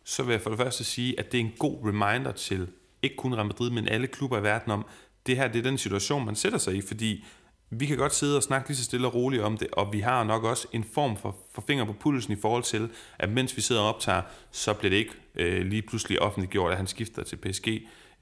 [0.04, 2.68] så vil jeg for det første sige, at det er en god reminder til,
[3.02, 4.86] ikke kun Real Madrid, men alle klubber i verden om,
[5.26, 7.26] det her det er den situation, man sætter sig i, fordi
[7.70, 10.00] vi kan godt sidde og snakke lige så stille og roligt om det, og vi
[10.00, 13.58] har nok også en form for, for finger på pulsen i forhold til, at mens
[13.58, 17.24] vi sidder og optager, så bliver det ikke øh, lige pludselig offentliggjort, at han skifter
[17.24, 17.68] til PSG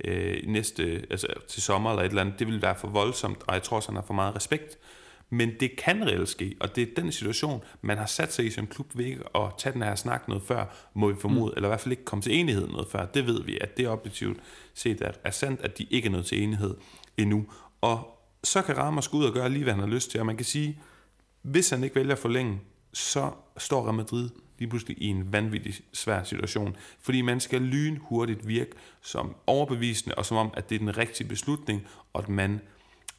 [0.05, 2.39] øh, næste, altså til sommer eller et eller andet.
[2.39, 4.77] Det vil være for voldsomt, og jeg tror også, han har for meget respekt.
[5.29, 8.49] Men det kan reelt ske, og det er den situation, man har sat sig i
[8.49, 11.53] som klub ved ikke at tage den her snak noget før, må vi formode, mm.
[11.55, 13.05] eller i hvert fald ikke komme til enighed noget før.
[13.05, 14.39] Det ved vi, at det er objektivt
[14.73, 16.75] set at er sandt, at de ikke er nået til enighed
[17.17, 17.45] endnu.
[17.81, 18.16] Og
[18.47, 20.37] så kan Ramos gå ud og gøre lige, hvad han har lyst til, og man
[20.37, 20.79] kan sige,
[21.41, 22.59] hvis han ikke vælger at forlænge,
[22.93, 24.29] så står Real Madrid
[24.59, 26.75] lige pludselig i en vanvittig svær situation.
[27.01, 30.97] Fordi man skal lyn hurtigt virke som overbevisende, og som om, at det er den
[30.97, 32.61] rigtige beslutning, og at man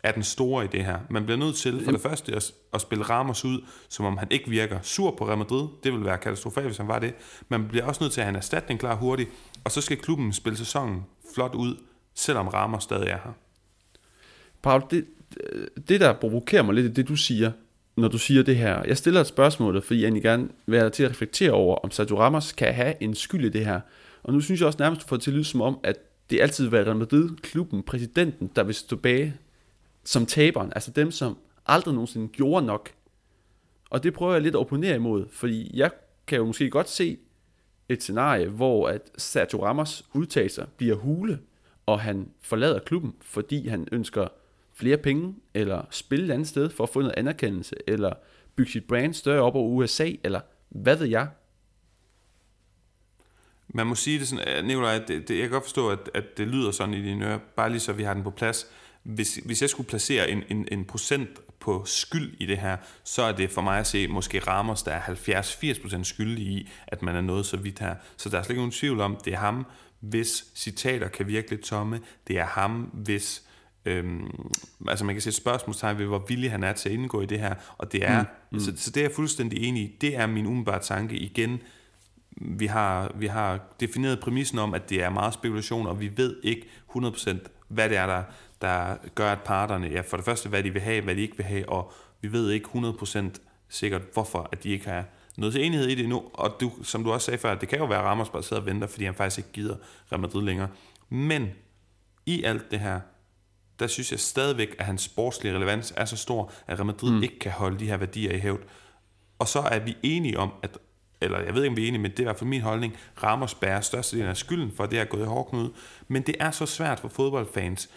[0.03, 0.99] er den store i det her.
[1.11, 4.29] Man bliver nødt til for det første at, at spille Ramos ud, som om han
[4.31, 5.69] ikke virker sur på Real Madrid.
[5.85, 7.15] Det vil være katastrofalt, hvis han var det.
[7.49, 9.31] Man bliver også nødt til at have en erstatning klar hurtigt,
[9.65, 11.77] og så skal klubben spille sæsonen flot ud,
[12.15, 13.33] selvom Ramos stadig er her.
[14.63, 15.07] Paul, det,
[15.89, 17.53] det der provokerer mig lidt, er det du siger,
[17.97, 18.83] når du siger det her.
[18.83, 22.21] Jeg stiller et spørgsmål, fordi jeg gerne vil have til at reflektere over, om Sergio
[22.21, 23.81] Ramos kan have en skyld i det her.
[24.23, 25.97] Og nu synes jeg også nærmest, at få til at lyde som om, at
[26.31, 29.33] det altid vil være Real Madrid, klubben, præsidenten, der vil stå bag
[30.05, 30.73] som taberen.
[30.75, 31.37] Altså dem, som
[31.67, 32.91] aldrig nogensinde gjorde nok.
[33.91, 35.91] Og det prøver jeg lidt at opponere imod, fordi jeg
[36.27, 37.19] kan jo måske godt se
[37.89, 41.39] et scenarie, hvor at Sergio Ramos udtalelser bliver hule,
[41.87, 44.29] og han forlader klubben, fordi han ønsker
[44.79, 48.13] flere penge, eller spille et andet sted for at få noget anerkendelse, eller
[48.57, 51.29] bygge sit brand større op over USA, eller hvad ved jeg?
[53.69, 56.49] Man må sige det sådan, Nicolaj, det, det, jeg kan godt forstå, at, at det
[56.49, 58.67] lyder sådan i dine ører, bare lige så vi har den på plads.
[59.03, 61.29] Hvis, hvis jeg skulle placere en, en, en procent
[61.61, 64.93] på skyld i det her, så er det for mig at se måske Ramos, der
[64.93, 67.95] er 70-80% skyldig i, at man er nået så vidt her.
[68.17, 69.67] Så der er slet ikke nogen tvivl om, det er ham,
[70.01, 72.01] hvis citater kan virke lidt tomme.
[72.27, 73.49] Det er ham, hvis
[73.89, 74.51] Øhm,
[74.89, 77.39] altså man kan sætte spørgsmålstegn ved, hvor villig han er til at indgå i det
[77.39, 78.61] her, og det er, mm, mm.
[78.61, 79.97] Så, så det er jeg fuldstændig enig i.
[80.01, 81.17] Det er min umiddelbare tanke.
[81.17, 81.61] Igen,
[82.31, 86.37] vi har, vi har defineret præmissen om, at det er meget spekulation, og vi ved
[86.43, 87.37] ikke 100%
[87.69, 88.23] hvad det er, der,
[88.61, 91.37] der gør, at parterne, ja for det første, hvad de vil have, hvad de ikke
[91.37, 93.25] vil have, og vi ved ikke 100%
[93.69, 95.05] sikkert, hvorfor at de ikke har
[95.37, 97.79] noget til enighed i det nu, og du, som du også sagde før, det kan
[97.79, 99.77] jo være, at Ramos bare sidder og venter, fordi han faktisk ikke gider
[100.13, 100.69] Real Madrid længere.
[101.09, 101.49] Men
[102.27, 103.01] i alt det her,
[103.79, 107.23] der synes jeg stadigvæk, at hans sportslige relevans er så stor, at Real Madrid mm.
[107.23, 108.61] ikke kan holde de her værdier i hævd.
[109.39, 110.79] Og så er vi enige om, at
[111.21, 112.61] eller jeg ved ikke, om vi er enige, men det er i hvert fald min
[112.61, 115.73] holdning, Ramos bærer størstedelen af skylden for, at det er gået i hårdknude.
[116.09, 117.91] Men det er så svært for fodboldfans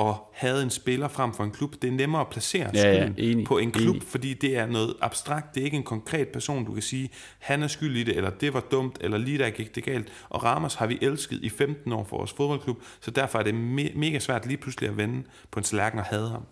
[0.00, 1.74] at have en spiller frem for en klub.
[1.82, 4.08] Det er nemmere at placere Ja, ja, skylden enig, på en klub, enig.
[4.08, 5.54] fordi det er noget abstrakt.
[5.54, 8.30] Det er ikke en konkret person, du kan sige, han er skyld i det, eller
[8.30, 10.08] det var dumt, eller lige der gik det galt.
[10.28, 13.52] Og Ramos har vi elsket i 15 år for vores fodboldklub, så derfor er det
[13.52, 16.42] me- mega svært lige pludselig at vende på en tallerken og hade ham.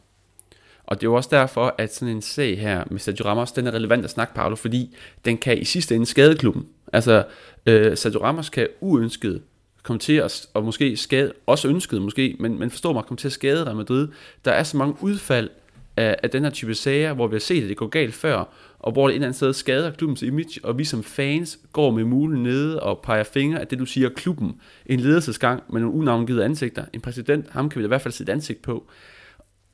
[0.84, 3.66] Og det er jo også derfor, at sådan en sag her med Sergio Ramos, den
[3.66, 6.66] er relevant at snakke, Paolo, fordi den kan i sidste ende skade klubben.
[6.92, 7.24] Altså,
[7.66, 9.42] øh, Sergio Ramos kan uønsket
[9.88, 13.28] komme til at, og måske skade, også ønsket måske, men, men forstår mig, komme til
[13.28, 14.08] at skade Real Madrid.
[14.44, 15.50] Der er så mange udfald
[15.96, 18.44] af, af den her type sager, hvor vi har set, at det går galt før,
[18.78, 21.90] og hvor det et eller andet sted skader klubbens image, og vi som fans går
[21.90, 24.60] med mulen nede og peger fingre af det, du siger, klubben.
[24.86, 26.84] En ledelsesgang med nogle unavngivede ansigter.
[26.92, 28.86] En præsident, ham kan vi da i hvert fald sætte ansigt på.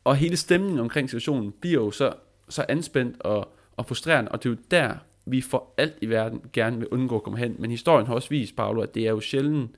[0.05, 2.13] Og hele stemningen omkring situationen bliver jo så,
[2.49, 4.95] så anspændt og, og frustrerende, og det er jo der,
[5.27, 7.57] vi for alt i verden gerne vil undgå at komme hen.
[7.59, 9.71] Men historien har også vist, Paolo, at det er jo sjældent,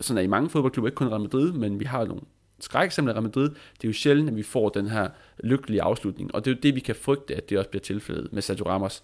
[0.00, 2.22] sådan er i mange fodboldklubber, ikke kun Real Madrid, men vi har nogle
[2.60, 5.08] skrækeksempler af Real Madrid, det er jo sjældent, at vi får den her
[5.44, 8.32] lykkelige afslutning, og det er jo det, vi kan frygte, at det også bliver tilfældet
[8.32, 9.02] med Sergio Ramos.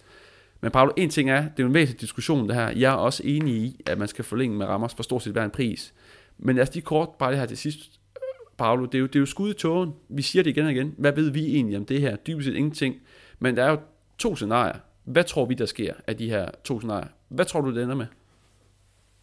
[0.60, 2.96] Men Paolo, en ting er, det er jo en væsentlig diskussion det her, jeg er
[2.96, 5.94] også enig i, at man skal forlænge med Ramos for stort set hver en pris.
[6.38, 7.98] Men lad os lige kort bare det her til sidst,
[8.58, 9.92] Paolo, det er, jo, det er jo skud i tågen.
[10.08, 10.94] Vi siger det igen og igen.
[10.98, 12.16] Hvad ved vi egentlig om det her?
[12.16, 12.96] Dybest set ingenting.
[13.38, 13.78] Men der er jo
[14.18, 14.78] to scenarier.
[15.04, 17.08] Hvad tror vi, der sker af de her to scenarier?
[17.28, 18.06] Hvad tror du, det ender med?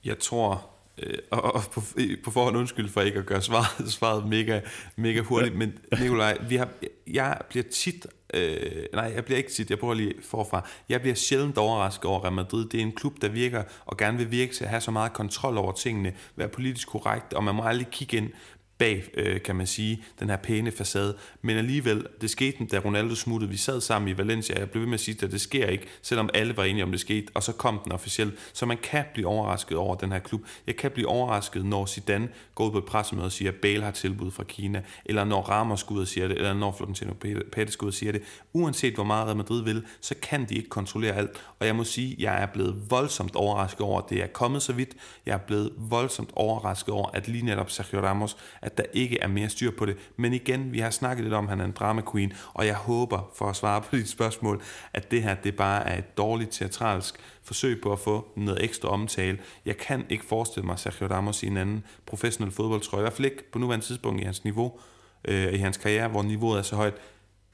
[0.06, 1.81] Jeg tror, øh, og, og på,
[2.23, 4.62] på forhånd undskyld for ikke at gøre svaret, svaret mega,
[4.95, 6.69] mega hurtigt, men Nikolaj, vi har,
[7.08, 11.15] jeg bliver tit, øh, nej, jeg bliver ikke tit, jeg prøver lige forfra, jeg bliver
[11.15, 12.65] sjældent overrasket over Real Madrid.
[12.65, 15.13] Det er en klub, der virker og gerne vil virke til at have så meget
[15.13, 18.29] kontrol over tingene, være politisk korrekt, og man må aldrig kigge ind
[18.77, 21.17] bag, øh, kan man sige, den her pæne facade.
[21.41, 23.51] Men alligevel, det skete, da Ronaldo smuttede.
[23.51, 25.88] Vi sad sammen i Valencia, jeg blev ved med at sige, at det sker ikke,
[26.01, 28.33] selvom alle var enige om, det skete, og så kom den officielt.
[28.53, 30.41] Så man kan blive overrasket over den her klub.
[30.67, 33.83] Jeg kan blive overrasket, når Zidane går ud på et pressemøde og siger, at Bale
[33.83, 37.11] har tilbud fra Kina, eller når Ramos går ud og siger det, eller når Florentino
[37.55, 38.21] Pérez går ud og siger det.
[38.53, 41.31] Uanset hvor meget Real Madrid vil, så kan de ikke kontrollere alt.
[41.59, 44.61] Og jeg må sige, at jeg er blevet voldsomt overrasket over, at det er kommet
[44.61, 44.89] så vidt.
[45.25, 49.28] Jeg er blevet voldsomt overrasket over, at lige netop Sergio Ramos at der ikke er
[49.28, 49.97] mere styr på det.
[50.17, 52.75] Men igen, vi har snakket lidt om, at han er en drama queen, og jeg
[52.75, 54.62] håber, for at svare på dit spørgsmål,
[54.93, 58.89] at det her det bare er et dårligt teatralsk forsøg på at få noget ekstra
[58.89, 59.38] omtale.
[59.65, 63.25] Jeg kan ikke forestille mig Sergio Ramos i en anden professionel fodboldtrøje, i hvert fald
[63.25, 64.80] ikke på nuværende tidspunkt i hans niveau,
[65.28, 66.93] øh, i hans karriere, hvor niveauet er så højt.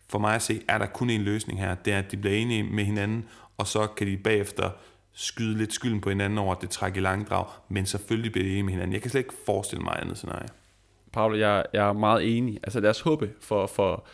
[0.09, 2.35] For mig at se, er der kun en løsning her, det er, at de bliver
[2.35, 3.25] enige med hinanden,
[3.57, 4.69] og så kan de bagefter
[5.13, 8.49] skyde lidt skylden på hinanden over, at det trækker i langdrag, men selvfølgelig bliver de
[8.49, 8.93] enige med hinanden.
[8.93, 10.47] Jeg kan slet ikke forestille mig andet scenarie.
[11.13, 12.59] Paolo, jeg, jeg er meget enig.
[12.63, 14.07] Altså lad os håbe for, for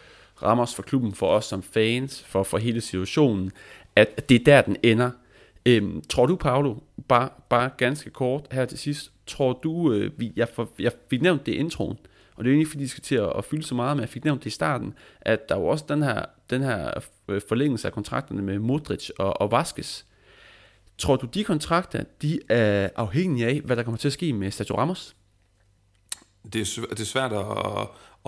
[0.43, 3.51] Ramos, for klubben, for os som fans, for, for hele situationen,
[3.95, 5.11] at det er der, den ender.
[5.65, 6.75] Øhm, tror du, Paolo,
[7.07, 11.21] bare, bare ganske kort her til sidst, tror du, øh, vi, jeg, for, jeg fik
[11.21, 11.97] nævnt det i introen,
[12.35, 14.01] og det er jo ikke fordi, de skal til at, at fylde så meget, men
[14.01, 16.91] jeg fik nævnt det i starten, at der er jo også den her, den her
[17.27, 20.05] øh, forlængelse af kontrakterne med Modric og, og Vaskes.
[20.97, 24.51] Tror du, de kontrakter, de er afhængige af, hvad der kommer til at ske med
[24.51, 25.15] Sergio Ramos?
[26.53, 27.45] Det er, det er svært at,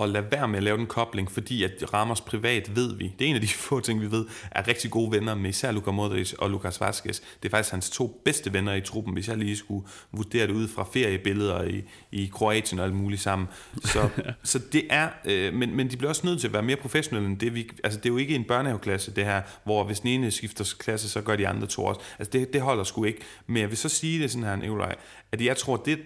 [0.02, 3.24] at lade være med at lave den kobling, fordi at Ramos privat ved vi, det
[3.24, 5.90] er en af de få ting, vi ved, er rigtig gode venner med især Luka
[5.90, 7.20] Modric og Lukas Vazquez.
[7.42, 10.52] Det er faktisk hans to bedste venner i truppen, hvis jeg lige skulle vurdere det
[10.52, 13.48] ud fra feriebilleder i, i Kroatien og alt muligt sammen.
[13.84, 14.08] Så,
[14.42, 17.28] så det er, øh, men, men de bliver også nødt til at være mere professionelle
[17.28, 17.54] end det.
[17.54, 20.74] Vi, altså det er jo ikke en børnehaveklasse, det her, hvor hvis den ene skifter
[20.78, 22.00] klasse, så gør de andre to også.
[22.18, 23.20] Altså det, det holder sgu ikke.
[23.46, 24.94] Men jeg vil så sige det sådan her, Nikolaj,
[25.32, 25.98] at jeg tror, det,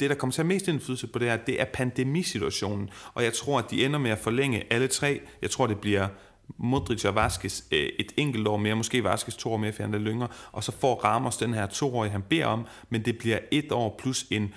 [0.00, 2.90] det, der kommer til at have mest indflydelse på det her, det er pandemisituationen.
[3.14, 5.20] Og jeg tror, at de ender med at forlænge alle tre.
[5.42, 6.08] Jeg tror, det bliver
[6.56, 9.94] Modric og Vaskes øh, et enkelt år mere, måske Vaskes to år mere, for han
[9.94, 13.38] er længere, og så får Ramos den her toårige, han beder om, men det bliver
[13.50, 14.54] et år plus en,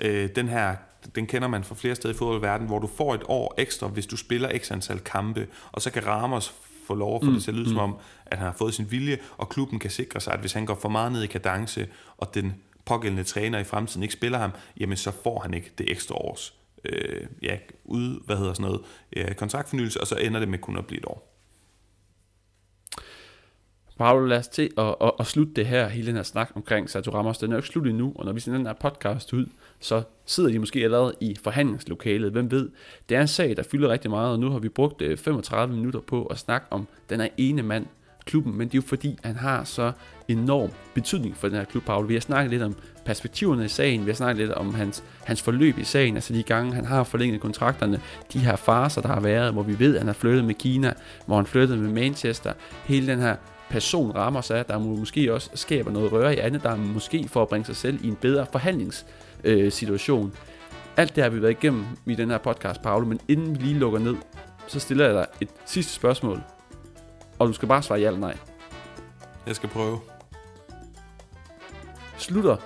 [0.00, 0.76] øh, den her
[1.14, 4.06] den kender man fra flere steder i fodboldverdenen, hvor du får et år ekstra, hvis
[4.06, 6.54] du spiller x antal kampe, og så kan Ramos
[6.86, 7.74] få lov at få mm, det til at lyde mm.
[7.74, 10.52] som om, at han har fået sin vilje, og klubben kan sikre sig, at hvis
[10.52, 11.86] han går for meget ned i kadence,
[12.16, 12.54] og den
[12.88, 16.54] pågældende træner i fremtiden ikke spiller ham, jamen så får han ikke det ekstra års
[16.84, 18.80] øh, ja, ud, hvad hedder sådan noget,
[19.16, 21.34] ja, kontraktfornyelse, og så ender det med kun at blive et år.
[23.98, 26.90] Paolo, lad os til at, at, at slutte det her, hele den her snak omkring
[26.90, 27.38] Sergio Ramos.
[27.38, 29.46] Den er jo ikke slut endnu, og når vi sender den her podcast ud,
[29.80, 32.32] så sidder de måske allerede i forhandlingslokalet.
[32.32, 32.70] Hvem ved?
[33.08, 35.76] Det er en sag, der fylder rigtig meget, og nu har vi brugt øh, 35
[35.76, 37.86] minutter på at snakke om den her ene mand,
[38.28, 39.92] klubben, men det er jo fordi, han har så
[40.28, 42.08] enorm betydning for den her klub, Paul.
[42.08, 42.74] Vi har snakket lidt om
[43.04, 46.42] perspektiverne i sagen, vi har snakket lidt om hans, hans forløb i sagen, altså de
[46.42, 48.00] gange, han har forlænget kontrakterne,
[48.32, 50.92] de her farser, der har været, hvor vi ved, at han har flyttet med Kina,
[51.26, 52.52] hvor han flyttede med Manchester,
[52.84, 53.36] hele den her
[53.70, 57.48] person rammer sig, der måske også skaber noget røre i andet, der måske for at
[57.48, 60.32] bringe sig selv i en bedre forhandlingssituation.
[60.96, 63.78] Alt det har vi været igennem i den her podcast, Paolo, men inden vi lige
[63.78, 64.16] lukker ned,
[64.66, 66.42] så stiller jeg dig et sidste spørgsmål,
[67.38, 68.36] og du skal bare svare ja eller nej.
[69.46, 70.00] Jeg skal prøve.
[72.18, 72.56] Slutter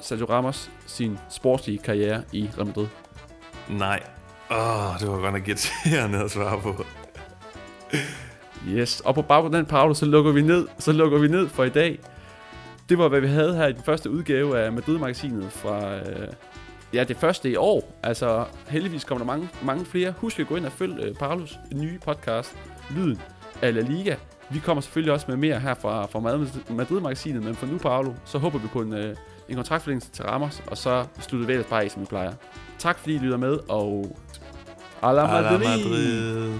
[0.00, 2.86] Sergio Ramos sin sportslige karriere i Real Madrid?
[3.68, 4.02] Nej.
[4.50, 6.84] Åh, oh, det var godt nok irriterende at svare på.
[8.68, 11.48] Yes, og på baggrund af den, Paolo, så lukker vi ned, så lukker vi ned
[11.48, 11.98] for i dag.
[12.88, 16.28] Det var, hvad vi havde her i den første udgave af Madrid-magasinet fra, øh,
[16.92, 17.98] ja, det første i år.
[18.02, 20.14] Altså, heldigvis kommer der mange, mange flere.
[20.18, 22.56] Husk at gå ind og følge øh, Paulus nye podcast,
[22.90, 23.20] Lyden
[23.62, 24.16] af La Liga.
[24.50, 26.20] Vi kommer selvfølgelig også med mere her fra, fra
[26.70, 29.16] Madrid-magasinet, men for nu, Paolo, så håber vi på en, øh,
[29.48, 32.32] en kontraktforlængelse til Ramos, og så slutter vi ellers bare af, som vi plejer.
[32.78, 34.16] Tak fordi I lytter med, og...
[35.02, 35.46] A la Madrid!
[35.46, 36.52] A la Madrid.